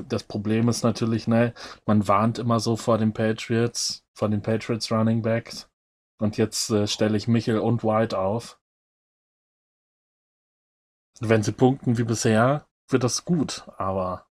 [0.08, 1.54] Das Problem ist natürlich, ne,
[1.86, 5.70] man warnt immer so vor den Patriots, vor den Patriots Running Backs.
[6.20, 8.60] Und jetzt äh, stelle ich Michel und White auf.
[11.20, 14.28] Wenn sie punkten wie bisher, wird das gut, aber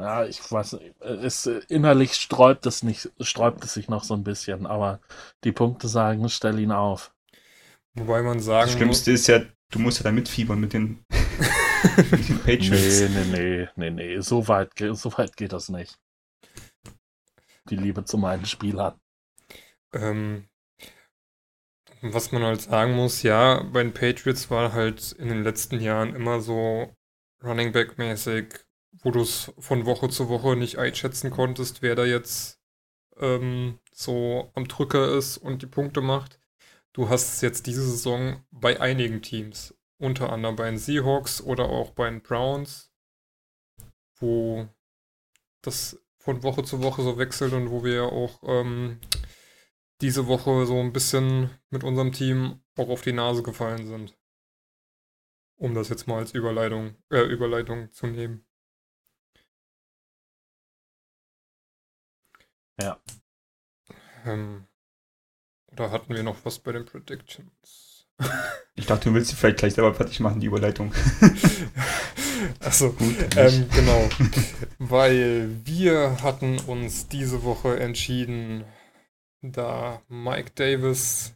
[0.00, 4.14] ja, ich weiß, nicht, es äh, innerlich sträubt es nicht, sträubt es sich noch so
[4.14, 5.00] ein bisschen, aber
[5.44, 7.14] die Punkte sagen, stell ihn auf.
[7.94, 11.04] Wobei man sagen Das Schlimmste ist ja, du musst ja da mitfiebern mit den,
[12.10, 13.00] mit den Patriots.
[13.00, 15.98] Nee, nee, nee, nee, nee, so weit, so weit geht das nicht.
[17.68, 18.98] Die Liebe zu meinen Spielern.
[19.92, 20.48] Ähm,
[22.02, 26.14] was man halt sagen muss, ja, bei den Patriots war halt in den letzten Jahren
[26.14, 26.94] immer so
[27.42, 28.46] Running Back mäßig,
[29.02, 32.60] wo du es von Woche zu Woche nicht einschätzen konntest, wer da jetzt
[33.18, 36.40] ähm, so am Drücker ist und die Punkte macht.
[36.92, 41.68] Du hast es jetzt diese Saison bei einigen Teams, unter anderem bei den Seahawks oder
[41.68, 42.90] auch bei den Browns,
[44.16, 44.68] wo
[45.62, 49.00] das von Woche zu Woche so wechselt und wo wir auch ähm,
[50.00, 54.16] diese Woche so ein bisschen mit unserem Team auch auf die Nase gefallen sind.
[55.56, 58.46] Um das jetzt mal als Überleitung, äh, Überleitung zu nehmen.
[62.80, 62.98] Ja.
[64.24, 64.66] Ähm,
[65.72, 68.06] oder hatten wir noch was bei den Predictions?
[68.76, 70.94] Ich dachte, du willst sie vielleicht gleich selber fertig machen, die Überleitung.
[72.60, 74.08] Achso, Gut, ähm, genau.
[74.78, 78.64] Weil wir hatten uns diese Woche entschieden,
[79.42, 81.34] da Mike Davis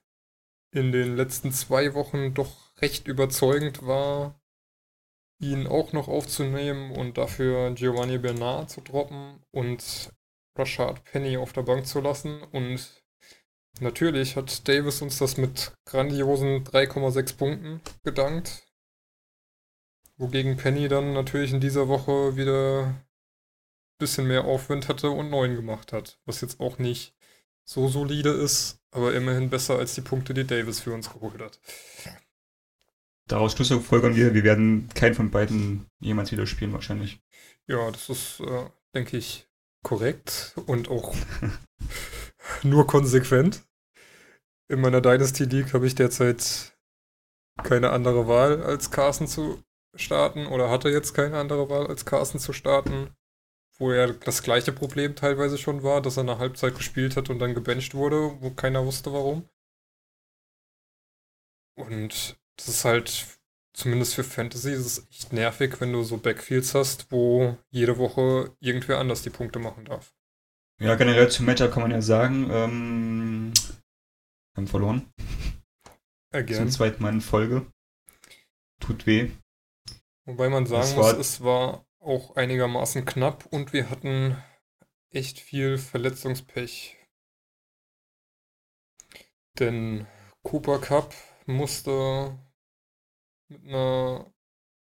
[0.70, 4.40] in den letzten zwei Wochen doch recht überzeugend war,
[5.40, 10.12] ihn auch noch aufzunehmen und dafür Giovanni Bernard zu droppen und
[10.56, 13.04] Rashad Penny auf der Bank zu lassen und
[13.80, 18.62] Natürlich hat Davis uns das mit grandiosen 3,6 Punkten gedankt.
[20.16, 23.04] Wogegen Penny dann natürlich in dieser Woche wieder ein
[23.98, 26.20] bisschen mehr Aufwind hatte und 9 gemacht hat.
[26.24, 27.16] Was jetzt auch nicht
[27.64, 31.58] so solide ist, aber immerhin besser als die Punkte, die Davis für uns geholt hat.
[33.26, 37.20] Daraus schlussfolgern wir, wir werden keinen von beiden jemals wieder spielen, wahrscheinlich.
[37.66, 39.48] Ja, das ist, äh, denke ich,
[39.82, 41.14] korrekt und auch
[42.62, 43.62] nur konsequent.
[44.68, 46.74] In meiner Dynasty League habe ich derzeit
[47.62, 49.62] keine andere Wahl, als Carsten zu
[49.94, 53.14] starten oder hatte jetzt keine andere Wahl, als Carsten zu starten.
[53.78, 57.40] Wo er das gleiche Problem teilweise schon war, dass er eine Halbzeit gespielt hat und
[57.40, 59.48] dann gebencht wurde, wo keiner wusste warum.
[61.76, 63.26] Und das ist halt,
[63.72, 68.98] zumindest für Fantasy, ist echt nervig, wenn du so Backfields hast, wo jede Woche irgendwer
[68.98, 70.14] anders die Punkte machen darf.
[70.80, 73.52] Ja, generell zum Matchup kann man ja sagen, ähm,
[74.56, 75.12] haben verloren.
[76.32, 76.56] Again.
[76.56, 77.66] Zum zweiten Mal in Folge.
[78.80, 79.30] Tut weh.
[80.26, 84.36] Wobei man sagen muss, war- es war auch einigermaßen knapp und wir hatten
[85.10, 86.96] echt viel Verletzungspech.
[89.58, 90.06] Denn
[90.42, 91.14] Cooper Cup
[91.46, 92.38] musste
[93.48, 94.32] mit einer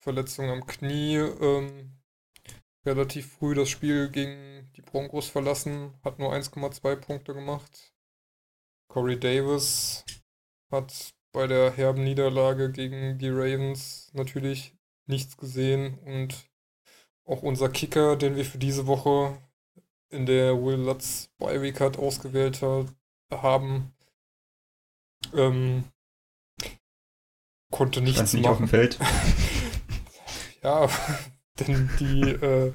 [0.00, 2.00] Verletzung am Knie ähm,
[2.84, 7.94] relativ früh das Spiel gegen die Broncos verlassen, hat nur 1,2 Punkte gemacht.
[8.88, 10.04] Corey Davis
[10.70, 16.51] hat bei der herben Niederlage gegen die Ravens natürlich nichts gesehen und
[17.32, 19.36] auch unser Kicker, den wir für diese Woche
[20.10, 22.84] in der Will Lutz Bye Week hat ausgewählt ha
[23.32, 23.94] haben,
[25.34, 25.84] ähm,
[27.70, 28.66] konnte nichts Stand nicht auf machen.
[28.66, 28.98] dem Feld.
[30.62, 30.88] Ja,
[31.58, 32.72] denn die äh,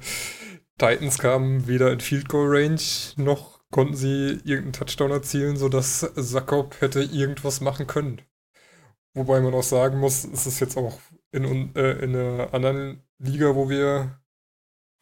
[0.76, 2.82] Titans kamen weder in Field Goal Range
[3.16, 8.20] noch konnten sie irgendeinen Touchdown erzielen, sodass Sakop hätte irgendwas machen können.
[9.14, 10.98] Wobei man auch sagen muss, es ist jetzt auch
[11.32, 14.17] in, äh, in einer anderen Liga, wo wir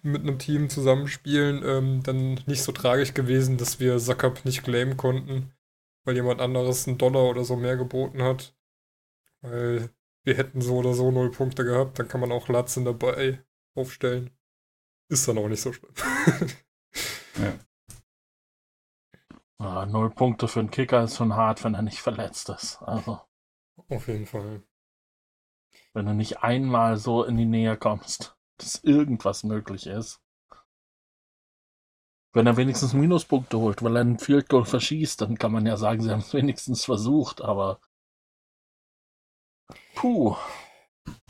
[0.06, 4.96] mit einem Team zusammenspielen, ähm, dann nicht so tragisch gewesen, dass wir Sakop nicht claimen
[4.96, 5.52] konnten,
[6.04, 8.56] weil jemand anderes einen Dollar oder so mehr geboten hat.
[9.42, 9.90] Weil
[10.24, 13.44] wir hätten so oder so null Punkte gehabt, dann kann man auch Latzen dabei
[13.74, 14.30] aufstellen.
[15.08, 15.92] Ist dann auch nicht so schlimm.
[19.58, 22.82] Ah, null Punkte für einen Kicker ist schon hart, wenn er nicht verletzt ist.
[22.82, 23.20] Also,
[23.88, 24.62] Auf jeden Fall.
[25.94, 30.20] wenn du nicht einmal so in die Nähe kommst, dass irgendwas möglich ist.
[32.32, 35.76] Wenn er wenigstens Minuspunkte holt, weil er einen Field Goal verschießt, dann kann man ja
[35.76, 37.80] sagen, sie haben es wenigstens versucht, aber
[39.94, 40.36] puh.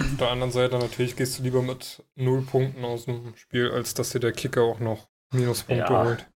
[0.00, 3.94] Auf der anderen Seite natürlich gehst du lieber mit null Punkten aus dem Spiel, als
[3.94, 6.30] dass dir der Kicker auch noch Minuspunkte Ja, holt.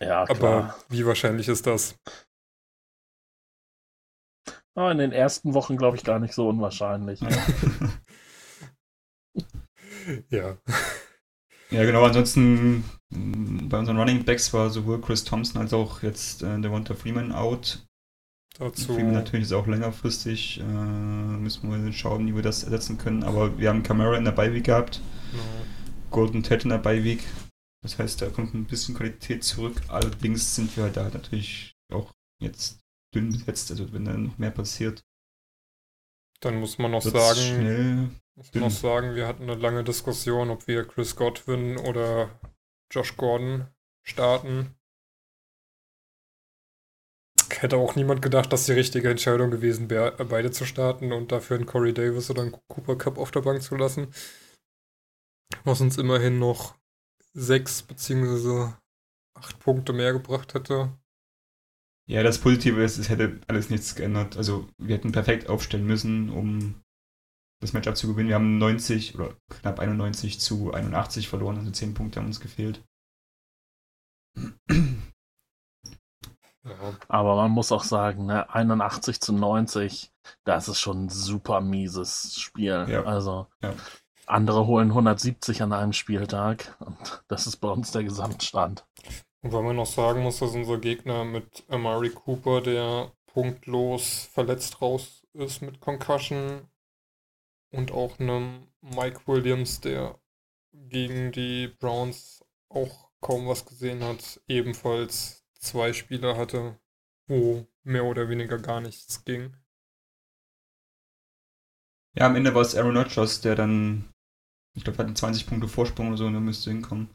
[0.00, 0.76] Ja, Aber klar.
[0.88, 1.96] wie wahrscheinlich ist das?
[4.74, 7.20] Aber in den ersten Wochen glaube ich gar nicht so unwahrscheinlich.
[10.30, 10.58] Ja.
[11.70, 12.04] Ja, genau.
[12.04, 16.94] Ansonsten mh, bei unseren Running Backs war sowohl Chris Thompson als auch jetzt äh, Devonta
[16.94, 17.84] Freeman out.
[18.58, 18.94] Dazu.
[18.94, 20.60] Freeman natürlich ist auch längerfristig.
[20.60, 23.22] Äh, müssen wir schauen, wie wir das ersetzen können.
[23.22, 25.00] Aber wir haben Camara in der Week gehabt,
[25.32, 25.42] Genau.
[26.10, 27.22] Golden Ted in der Week.
[27.82, 29.82] Das heißt, da kommt ein bisschen Qualität zurück.
[29.88, 32.80] Allerdings sind wir halt da natürlich auch jetzt
[33.14, 33.70] dünn besetzt.
[33.70, 35.02] Also wenn da noch mehr passiert,
[36.40, 38.10] Dann muss man noch sagen, schnell.
[38.36, 42.38] Muss man noch sagen, wir hatten eine lange Diskussion, ob wir Chris Godwin oder
[42.92, 43.66] Josh Gordon
[44.02, 44.74] starten.
[47.50, 51.56] Hätte auch niemand gedacht, dass die richtige Entscheidung gewesen wäre, beide zu starten und dafür
[51.56, 54.12] einen Corey Davis oder einen Cooper Cup auf der Bank zu lassen.
[55.64, 56.76] Was uns immerhin noch
[57.32, 58.76] sechs beziehungsweise
[59.34, 60.92] acht Punkte mehr gebracht hätte.
[62.08, 64.36] Ja, das Positive ist, es hätte alles nichts geändert.
[64.36, 66.82] Also wir hätten perfekt aufstellen müssen, um
[67.66, 68.28] das Matchup zu gewinnen.
[68.28, 72.82] Wir haben 90 oder knapp 91 zu 81 verloren, also 10 Punkte haben uns gefehlt.
[77.08, 80.12] Aber man muss auch sagen, ne, 81 zu 90,
[80.44, 82.86] das ist schon ein super mieses Spiel.
[82.88, 83.04] Ja.
[83.04, 83.74] Also Ja.
[84.26, 88.84] andere holen 170 an einem Spieltag und das ist bei uns der Gesamtstand.
[89.42, 94.82] Und weil man noch sagen muss, dass unser Gegner mit Amari Cooper, der punktlos verletzt
[94.82, 96.68] raus ist mit Concussion,
[97.76, 100.20] und auch einem Mike Williams, der
[100.72, 106.78] gegen die Browns auch kaum was gesehen hat, ebenfalls zwei Spieler hatte,
[107.28, 109.56] wo mehr oder weniger gar nichts ging.
[112.18, 114.10] Ja, am Ende war es Aaron Rodgers, der dann,
[114.74, 117.14] ich glaube, hatten 20 Punkte Vorsprung oder so und er müsste hinkommen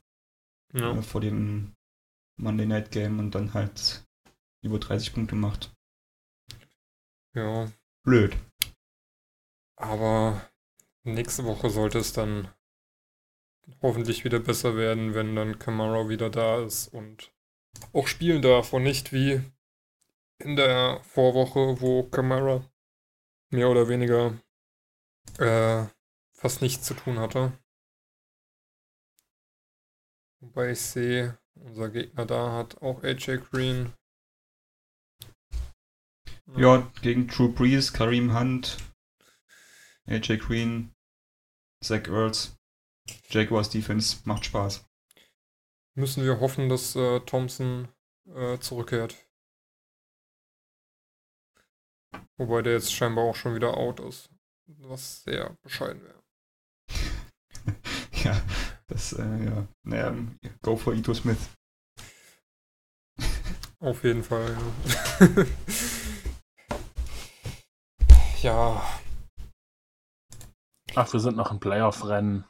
[0.74, 0.92] Ja.
[0.98, 1.74] äh, vor dem
[2.40, 4.04] Monday Night Game und dann halt
[4.64, 5.74] über 30 Punkte macht.
[7.34, 7.72] Ja,
[8.06, 8.38] Blöd.
[9.78, 10.51] aber
[11.04, 12.50] nächste Woche sollte es dann
[13.82, 17.32] hoffentlich wieder besser werden, wenn dann Kamara wieder da ist und
[17.94, 19.42] auch spielen darf und nicht wie
[20.40, 22.66] in der Vorwoche, wo Kamara
[23.50, 24.38] mehr oder weniger
[25.38, 25.86] äh,
[26.34, 27.54] fast nichts zu tun hatte.
[30.40, 33.94] Wobei ich sehe, unser Gegner da hat auch AJ Green.
[36.56, 38.78] Ja, gegen Drew Brees, Kareem Hunt,
[40.12, 40.94] AJ Green,
[41.84, 42.56] Zach Ertz,
[43.30, 44.86] Jaguars Defense macht Spaß.
[45.96, 47.88] Müssen wir hoffen, dass äh, Thompson
[48.34, 49.16] äh, zurückkehrt.
[52.38, 54.30] Wobei der jetzt scheinbar auch schon wieder out ist.
[54.66, 56.22] Was sehr bescheiden wäre.
[58.24, 58.42] ja,
[58.88, 59.68] das, äh, ja.
[59.84, 60.16] Naja,
[60.62, 61.50] go for Ito Smith.
[63.80, 64.58] Auf jeden Fall,
[65.20, 65.46] ja.
[68.42, 69.01] ja,
[70.94, 72.44] Ach, wir sind noch im Playoff-Rennen.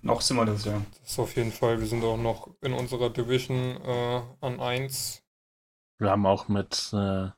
[0.00, 0.80] Noch sind wir das, ja.
[1.00, 1.78] das ist auf jeden Fall.
[1.78, 5.22] Wir sind auch noch in unserer Division äh, an 1.
[5.98, 7.28] Wir haben auch mit äh,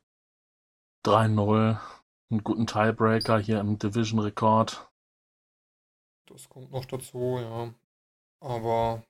[1.04, 1.78] 3-0
[2.30, 4.88] einen guten Tiebreaker hier im Division-Rekord.
[6.26, 7.74] Das kommt noch dazu, ja.
[8.40, 9.02] Aber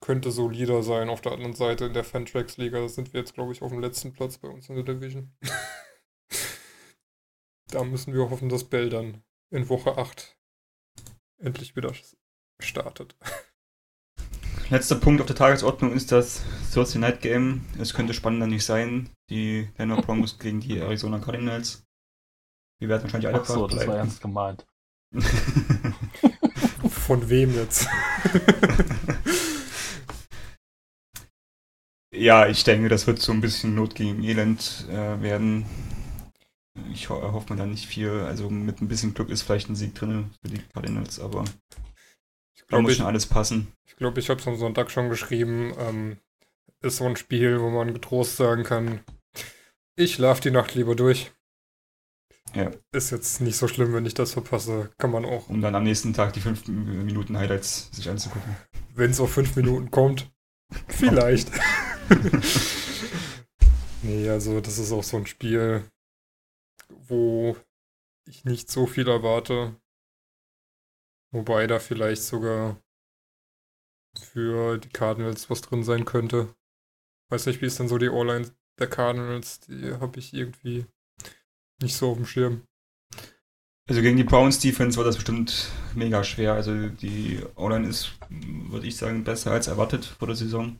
[0.00, 1.08] könnte solider sein.
[1.08, 4.12] Auf der anderen Seite in der Fantrax-Liga sind wir jetzt, glaube ich, auf dem letzten
[4.12, 5.32] Platz bei uns in der Division.
[7.68, 10.36] da müssen wir hoffen, dass Bell dann in Woche 8
[11.38, 11.92] endlich wieder
[12.60, 13.16] startet.
[14.70, 16.42] Letzter Punkt auf der Tagesordnung ist das
[16.72, 17.64] Thursday Night Game.
[17.78, 19.10] Es könnte spannender nicht sein.
[19.28, 21.84] Die Denver Broncos gegen die Arizona Cardinals.
[22.78, 24.64] Wir werden wahrscheinlich alle Ach so, das war ernst gemeint.
[26.88, 27.88] Von wem jetzt?
[32.14, 35.66] ja, ich denke, das wird so ein bisschen Not gegen Elend äh, werden.
[36.92, 38.10] Ich ho hoffe mir da nicht viel.
[38.26, 41.44] Also mit ein bisschen Glück ist vielleicht ein Sieg drin für die Cardinals, aber
[42.54, 43.68] Ich da glaube, muss ich, schon alles passen.
[43.86, 45.72] ich, glaub, ich habe es am Sonntag schon geschrieben.
[45.78, 46.16] Ähm,
[46.82, 49.00] ist so ein Spiel, wo man getrost sagen kann,
[49.96, 51.30] ich schlaf die Nacht lieber durch.
[52.54, 52.70] Ja.
[52.92, 54.90] Ist jetzt nicht so schlimm, wenn ich das verpasse.
[54.98, 58.56] Kann man auch, Um dann am nächsten Tag die 5 Minuten Highlights sich anzugucken.
[58.94, 60.28] wenn es auf fünf Minuten kommt,
[60.88, 61.50] vielleicht.
[64.02, 65.84] nee, also das ist auch so ein Spiel,
[67.10, 67.56] wo
[68.26, 69.76] ich nicht so viel erwarte.
[71.32, 72.80] Wobei da vielleicht sogar
[74.18, 76.54] für die Cardinals was drin sein könnte.
[77.30, 79.60] Weiß nicht, wie ist denn so die O-Line der Cardinals?
[79.60, 80.86] Die habe ich irgendwie
[81.80, 82.66] nicht so auf dem Schirm.
[83.88, 86.54] Also gegen die Browns Defense war das bestimmt mega schwer.
[86.54, 90.78] Also die O-Line ist, würde ich sagen, besser als erwartet vor der Saison.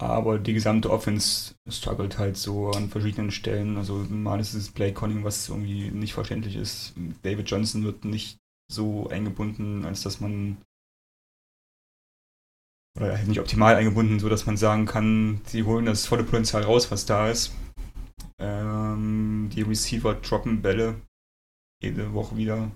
[0.00, 3.76] Aber die gesamte Offense struggelt halt so an verschiedenen Stellen.
[3.76, 6.94] Also mal ist es Play Conning, was irgendwie nicht verständlich ist.
[7.22, 8.38] David Johnson wird nicht
[8.72, 10.56] so eingebunden, als dass man
[12.96, 16.90] oder nicht optimal eingebunden, so dass man sagen kann, sie holen das volle Potenzial raus,
[16.90, 17.52] was da ist.
[18.40, 20.98] Ähm, die Receiver droppen Bälle
[21.82, 22.70] jede Woche wieder.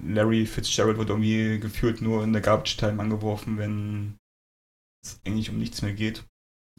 [0.00, 4.16] Larry Fitzgerald wird irgendwie gefühlt nur in der Garbage Time angeworfen, wenn
[5.02, 6.24] es eigentlich um nichts mehr geht,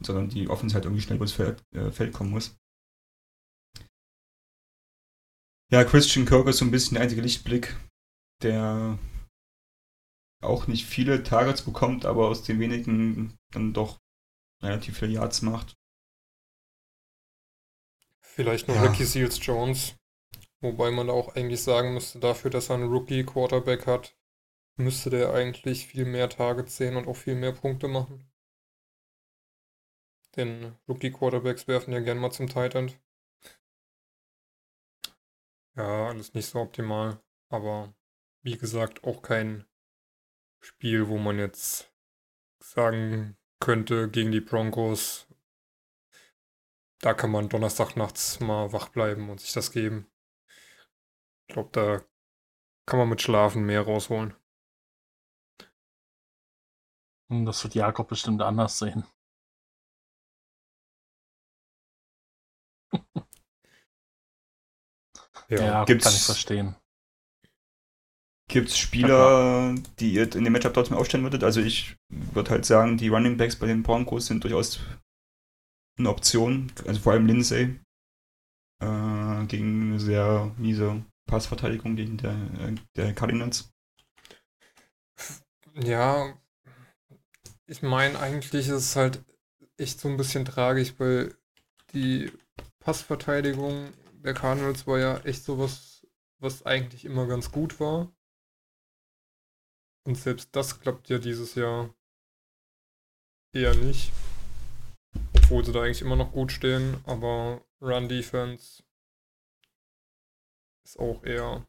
[0.02, 2.56] sondern die Offense halt irgendwie schnell übers Feld, äh, Feld kommen muss.
[5.72, 7.76] Ja, Christian Kirk ist so ein bisschen der einzige Lichtblick,
[8.42, 8.98] der
[10.42, 13.98] auch nicht viele Targets bekommt, aber aus den wenigen dann doch
[14.62, 15.74] relativ viele Yards macht.
[18.20, 18.82] Vielleicht nur Ja.
[18.82, 19.96] Ricky Seals Jones.
[20.60, 24.16] Wobei man auch eigentlich sagen müsste, dafür, dass er einen Rookie-Quarterback hat,
[24.76, 28.30] müsste der eigentlich viel mehr Targets sehen und auch viel mehr Punkte machen.
[30.36, 32.98] Denn Rookie-Quarterbacks werfen ja gern mal zum Tight End.
[35.76, 37.22] Ja, alles nicht so optimal.
[37.48, 37.94] Aber
[38.42, 39.64] wie gesagt, auch kein
[40.60, 41.92] Spiel, wo man jetzt
[42.58, 45.28] sagen könnte, gegen die Broncos,
[47.00, 50.10] da kann man Donnerstag nachts mal wach bleiben und sich das geben.
[51.46, 52.04] Ich glaube, da
[52.86, 54.34] kann man mit Schlafen mehr rausholen.
[57.28, 59.04] Hm, Das wird Jakob bestimmt anders sehen.
[65.48, 66.76] Ja, Gibt's- kann ich verstehen.
[68.48, 71.42] Gibt es Spieler, die ihr in dem Matchup trotzdem aufstellen würdet?
[71.44, 74.80] Also ich würde halt sagen, die Running Backs bei den Broncos sind durchaus
[75.98, 76.70] eine Option.
[76.86, 77.80] Also vor allem Lindsay
[78.80, 83.72] äh, gegen eine sehr miese Passverteidigung gegen der, äh, der Cardinals.
[85.74, 86.34] Ja,
[87.66, 89.24] ich meine, eigentlich ist es halt
[89.76, 91.34] echt so ein bisschen tragisch, weil
[91.92, 92.30] die
[92.78, 93.92] Passverteidigung
[94.22, 96.06] der Cardinals war ja echt sowas,
[96.38, 98.12] was eigentlich immer ganz gut war.
[100.06, 101.94] Und selbst das klappt ja dieses Jahr
[103.52, 104.12] eher nicht.
[105.34, 108.82] Obwohl sie da eigentlich immer noch gut stehen, aber Run Defense
[110.84, 111.66] ist auch eher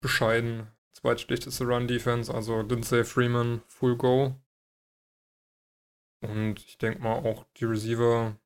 [0.00, 0.68] bescheiden.
[0.92, 4.40] Zweitschlechteste Run Defense, also Lindsay Freeman Full Go.
[6.24, 8.38] Und ich denke mal auch die Receiver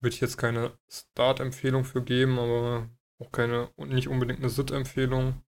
[0.00, 2.88] würde ich jetzt keine Start-Empfehlung für geben, aber
[3.18, 5.42] auch keine und nicht unbedingt eine Sit-Empfehlung.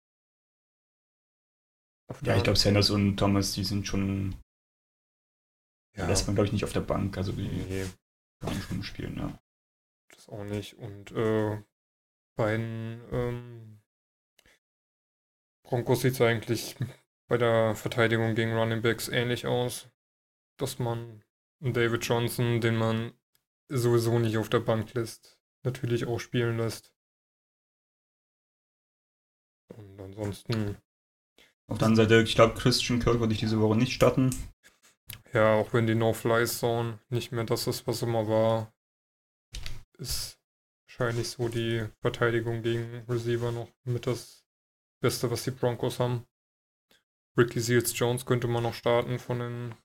[2.23, 4.35] Ja, ich glaube, Sanders und Thomas, die sind schon.
[5.95, 6.07] Ja.
[6.07, 7.17] Lässt man, glaube ich, nicht auf der Bank.
[7.17, 7.85] Also die Nee,
[8.39, 9.37] kann schon spielen, ja.
[10.09, 10.75] das auch nicht.
[10.75, 11.61] Und äh,
[12.35, 13.81] bei den ähm,
[15.63, 16.77] Broncos sieht es eigentlich
[17.27, 19.89] bei der Verteidigung gegen Running Backs ähnlich aus,
[20.57, 21.23] dass man
[21.61, 23.13] David Johnson, den man
[23.67, 26.93] sowieso nicht auf der Bank lässt, natürlich auch spielen lässt.
[29.75, 30.77] Und ansonsten,
[31.67, 34.35] Auf der anderen Seite, ich glaube, Christian Kirk würde ich diese Woche nicht starten.
[35.33, 38.73] ja, auch wenn die No-Fly-Zone nicht mehr das ist, was immer war,
[39.97, 40.39] ist
[40.87, 44.45] wahrscheinlich so die Verteidigung gegen Receiver noch mit das
[45.01, 46.25] Beste, was die Broncos haben.
[47.37, 49.75] Ricky Seals Jones könnte man noch starten von den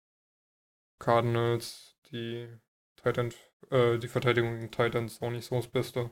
[1.05, 1.97] Cardinals.
[2.11, 2.49] Die
[2.97, 3.37] Tight End,
[3.71, 6.11] äh, die Verteidigung gegen Titans auch nicht so das Beste.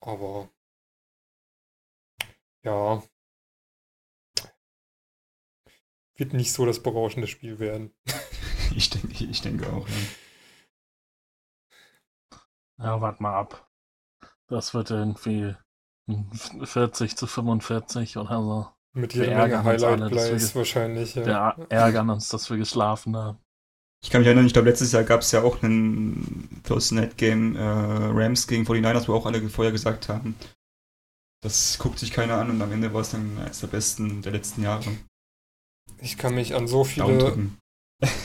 [0.00, 0.48] Aber
[2.64, 3.02] ja.
[6.14, 7.92] Wird nicht so das berauschende Spiel werden.
[8.74, 9.86] Ich denke, ich denke auch.
[9.86, 9.94] Ja.
[12.78, 13.70] Ja, warte mal ab.
[14.46, 15.54] Das wird irgendwie
[16.64, 18.81] 40 zu 45 oder so.
[18.94, 21.14] Mit jeder Menge ärgern uns alle, dass Highlight-Plays wir- wahrscheinlich.
[21.14, 21.56] Ja.
[21.56, 23.38] Wir ärgern uns, dass wir geschlafen haben.
[24.04, 27.16] Ich kann mich erinnern, ich glaube, letztes Jahr gab es ja auch einen Thursday Night
[27.16, 30.34] Game äh, Rams gegen 49ers, wo auch alle vorher gesagt haben,
[31.42, 34.32] das guckt sich keiner an und am Ende war es dann eines der besten der
[34.32, 34.84] letzten Jahre.
[35.98, 37.50] Ich kann mich an so viele,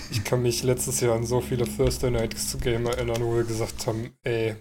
[0.09, 3.86] ich kann mich letztes Jahr an so viele Thursday Night Game erinnern, wo wir gesagt
[3.86, 4.55] haben, ey,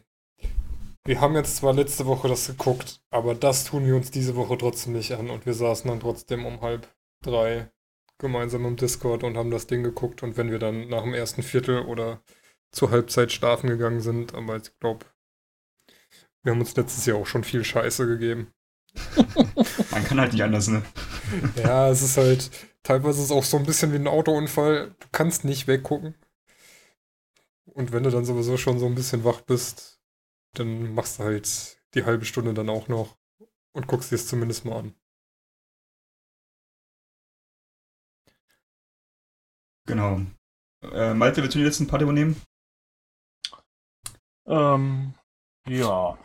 [1.07, 4.59] wir haben jetzt zwar letzte Woche das geguckt, aber das tun wir uns diese Woche
[4.59, 6.89] trotzdem nicht an und wir saßen dann trotzdem um halb
[7.23, 7.71] drei
[8.19, 11.43] gemeinsam im Discord und haben das Ding geguckt und wenn wir dann nach dem ersten
[11.43, 12.23] Viertel oder
[12.73, 15.07] zur Halbzeit schlafen gegangen sind, aber ich glaube,
[16.43, 18.53] wir haben uns letztes Jahr auch schon viel Scheiße gegeben.
[19.91, 20.83] Man kann halt nicht anders, ne?
[21.57, 22.51] Ja, es ist halt,
[22.83, 24.95] teilweise ist es auch so ein bisschen wie ein Autounfall.
[24.99, 26.15] Du kannst nicht weggucken.
[27.65, 29.96] Und wenn du dann sowieso schon so ein bisschen wach bist,
[30.59, 33.17] dann machst du halt die halbe Stunde dann auch noch
[33.73, 34.95] und guckst dir es zumindest mal an.
[39.87, 40.21] Genau.
[40.83, 42.41] Äh, Malte, willst du die letzten Part übernehmen?
[44.47, 45.15] Ähm,
[45.69, 46.19] ja.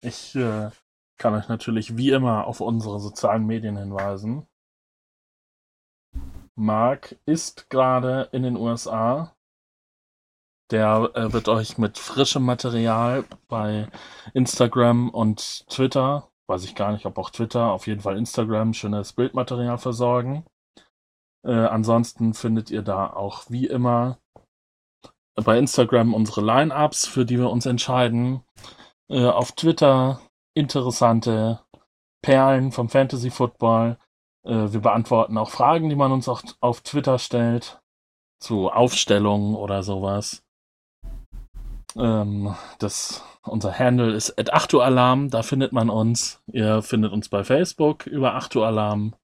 [0.00, 0.70] Ich äh,
[1.18, 4.46] kann euch natürlich wie immer auf unsere sozialen Medien hinweisen.
[6.54, 9.34] Marc ist gerade in den USA.
[10.72, 13.88] Der äh, wird euch mit frischem Material bei
[14.32, 19.12] Instagram und Twitter, weiß ich gar nicht, ob auch Twitter, auf jeden Fall Instagram, schönes
[19.12, 20.46] Bildmaterial versorgen.
[21.44, 24.18] Äh, ansonsten findet ihr da auch wie immer
[25.34, 28.42] bei Instagram unsere Line-Ups, für die wir uns entscheiden.
[29.10, 30.22] Äh, auf Twitter
[30.54, 31.60] interessante
[32.22, 33.98] Perlen vom Fantasy Football.
[34.46, 37.82] Äh, wir beantworten auch Fragen, die man uns auch auf Twitter stellt.
[38.40, 40.42] Zu Aufstellungen oder sowas.
[41.96, 46.42] Ähm, das, unser Handle ist at 8 Alarm, da findet man uns.
[46.46, 49.14] Ihr findet uns bei Facebook über 8 Alarm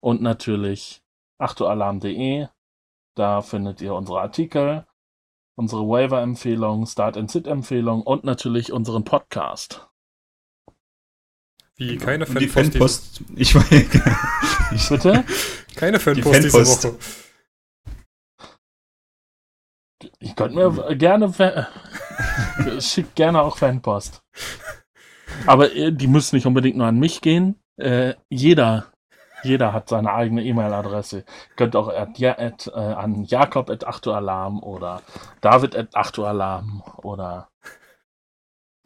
[0.00, 1.02] und natürlich
[1.38, 2.48] 8 Alarm.de.
[3.14, 4.86] Da findet ihr unsere Artikel
[5.58, 9.88] unsere Waiver-Empfehlung, Start-and-Sit-Empfehlung und natürlich unseren Podcast.
[11.74, 13.18] Wie keine Und die Fanpost.
[13.18, 13.22] Fanpost.
[13.36, 15.24] Ich ich, Bitte?
[15.26, 16.84] Diese, keine Fanpost diese Fanpost.
[16.84, 16.98] Woche.
[20.20, 21.32] Ich könnte mir gerne,
[22.80, 24.22] schickt gerne auch Fanpost.
[25.46, 27.60] Aber äh, die müssen nicht unbedingt nur an mich gehen.
[27.76, 28.92] Äh, jeder,
[29.42, 31.24] jeder hat seine eigene E-Mail-Adresse.
[31.56, 35.02] Könnt auch at, at, äh, an Jakob at 8 Alarm oder
[35.40, 37.48] David at 8 Alarm oder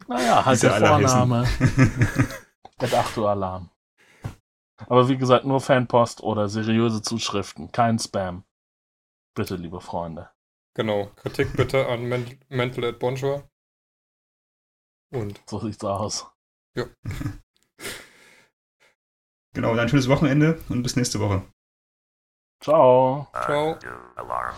[0.07, 0.87] naja, halt Diese der.
[0.87, 1.47] Vorname.
[2.81, 3.69] Mit 8 Uhr Alarm.
[4.87, 8.43] Aber wie gesagt, nur Fanpost oder seriöse Zuschriften, kein Spam.
[9.35, 10.29] Bitte, liebe Freunde.
[10.75, 11.11] Genau.
[11.15, 13.47] Kritik bitte an Men Mental at Bonjour.
[15.11, 16.25] Und So sieht's aus.
[19.53, 21.43] genau, dann ein schönes Wochenende und bis nächste Woche.
[22.63, 23.27] Ciao.
[23.33, 23.77] Ciao.
[24.15, 24.55] Alarm.